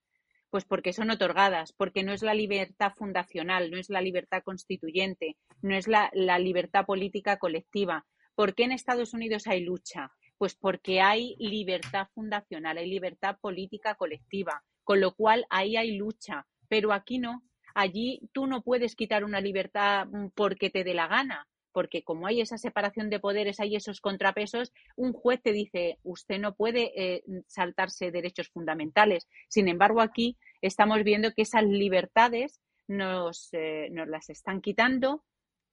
[0.51, 5.37] Pues porque son otorgadas, porque no es la libertad fundacional, no es la libertad constituyente,
[5.61, 8.05] no es la, la libertad política colectiva.
[8.35, 10.11] ¿Por qué en Estados Unidos hay lucha?
[10.37, 16.45] Pues porque hay libertad fundacional, hay libertad política colectiva, con lo cual ahí hay lucha,
[16.67, 17.43] pero aquí no.
[17.73, 22.27] Allí tú no puedes quitar una libertad mm, porque te dé la gana, porque como
[22.27, 26.91] hay esa separación de poderes, hay esos contrapesos, un juez te dice, usted no puede
[26.95, 29.27] eh, saltarse derechos fundamentales.
[29.47, 35.23] Sin embargo, aquí estamos viendo que esas libertades nos, eh, nos las están quitando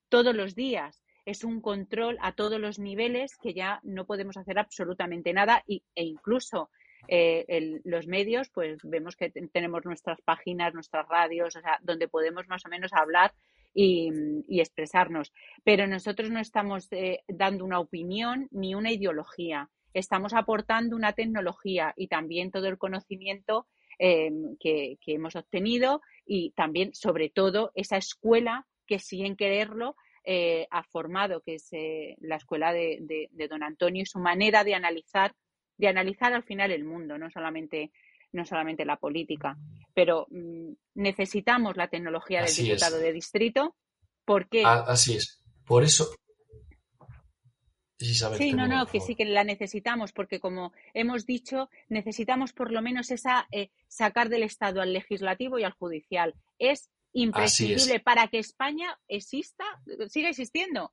[0.09, 1.03] todos los días.
[1.25, 5.83] Es un control a todos los niveles que ya no podemos hacer absolutamente nada y,
[5.95, 6.71] e incluso
[7.07, 12.49] eh, los medios, pues vemos que tenemos nuestras páginas, nuestras radios, o sea, donde podemos
[12.49, 13.33] más o menos hablar
[13.75, 15.33] y, expresarnos.
[15.65, 19.71] Pero nosotros no estamos eh, dando una opinión ni una ideología.
[19.95, 23.67] Estamos aportando una tecnología y también todo el conocimiento
[23.99, 30.83] eh, que, hemos obtenido y también, sobre todo, esa escuela que siguen quererlo eh, ha
[30.83, 31.71] formado, que es
[32.21, 35.35] la escuela de, de, don Antonio y su manera de analizar,
[35.79, 37.93] de analizar al final el mundo, no solamente
[38.33, 39.57] no solamente la política.
[39.95, 43.77] Pero mm, necesitamos la tecnología del diputado de distrito
[44.25, 44.65] porque...
[44.65, 45.43] Así es.
[45.65, 46.09] Por eso...
[48.01, 52.81] Sí, no, no, que sí que la necesitamos, porque como hemos dicho, necesitamos por lo
[52.81, 56.37] menos esa eh, sacar del Estado al legislativo y al judicial.
[56.61, 59.65] Es imprescindible para que España exista,
[60.09, 60.93] siga existiendo.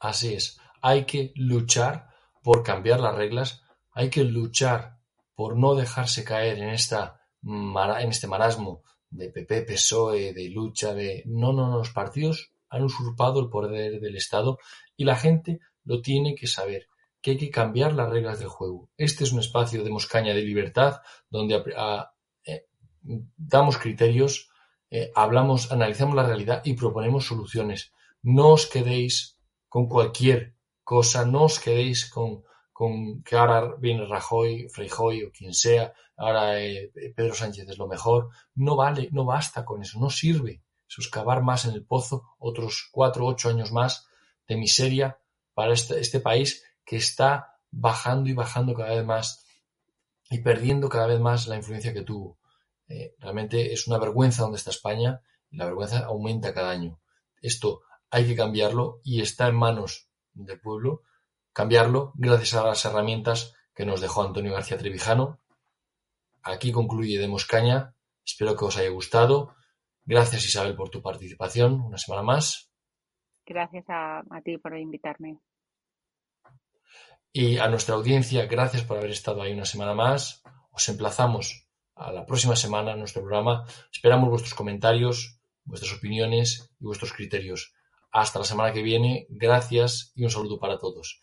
[0.00, 0.58] Así es.
[0.82, 2.08] Hay que luchar
[2.42, 3.62] por cambiar las reglas,
[3.92, 4.98] hay que luchar
[5.34, 11.22] por no dejarse caer en, esta, en este marasmo de PP, PSOE, de lucha, de...
[11.26, 14.58] No, no, no, los partidos han usurpado el poder del Estado
[14.96, 16.88] y la gente lo tiene que saber,
[17.20, 18.90] que hay que cambiar las reglas del juego.
[18.96, 21.62] Este es un espacio de moscaña de libertad donde
[22.46, 22.66] eh,
[23.36, 24.50] damos criterios,
[24.90, 27.92] eh, hablamos, analizamos la realidad y proponemos soluciones.
[28.22, 32.44] No os quedéis con cualquier cosa, no os quedéis con
[32.74, 37.86] con que ahora viene Rajoy, Freijoy o quien sea, ahora eh, Pedro Sánchez es lo
[37.86, 40.60] mejor, no vale, no basta con eso, no sirve.
[40.88, 44.08] Suscavar más en el pozo otros cuatro, ocho años más
[44.48, 45.20] de miseria
[45.54, 49.46] para este, este país que está bajando y bajando cada vez más
[50.28, 52.38] y perdiendo cada vez más la influencia que tuvo.
[52.88, 56.98] Eh, realmente es una vergüenza donde está España y la vergüenza aumenta cada año.
[57.40, 61.02] Esto hay que cambiarlo y está en manos del pueblo
[61.54, 65.40] cambiarlo gracias a las herramientas que nos dejó Antonio García Trevijano.
[66.42, 67.94] Aquí concluye Demos Caña.
[68.24, 69.54] Espero que os haya gustado.
[70.04, 72.70] Gracias Isabel por tu participación una semana más.
[73.46, 75.38] Gracias a, ti por invitarme.
[77.32, 80.42] Y a nuestra audiencia, gracias por haber estado ahí una semana más.
[80.70, 83.64] Os emplazamos a la próxima semana en nuestro programa.
[83.92, 87.74] Esperamos vuestros comentarios, vuestras opiniones y vuestros criterios.
[88.12, 89.26] Hasta la semana que viene.
[89.28, 91.22] Gracias y un saludo para todos.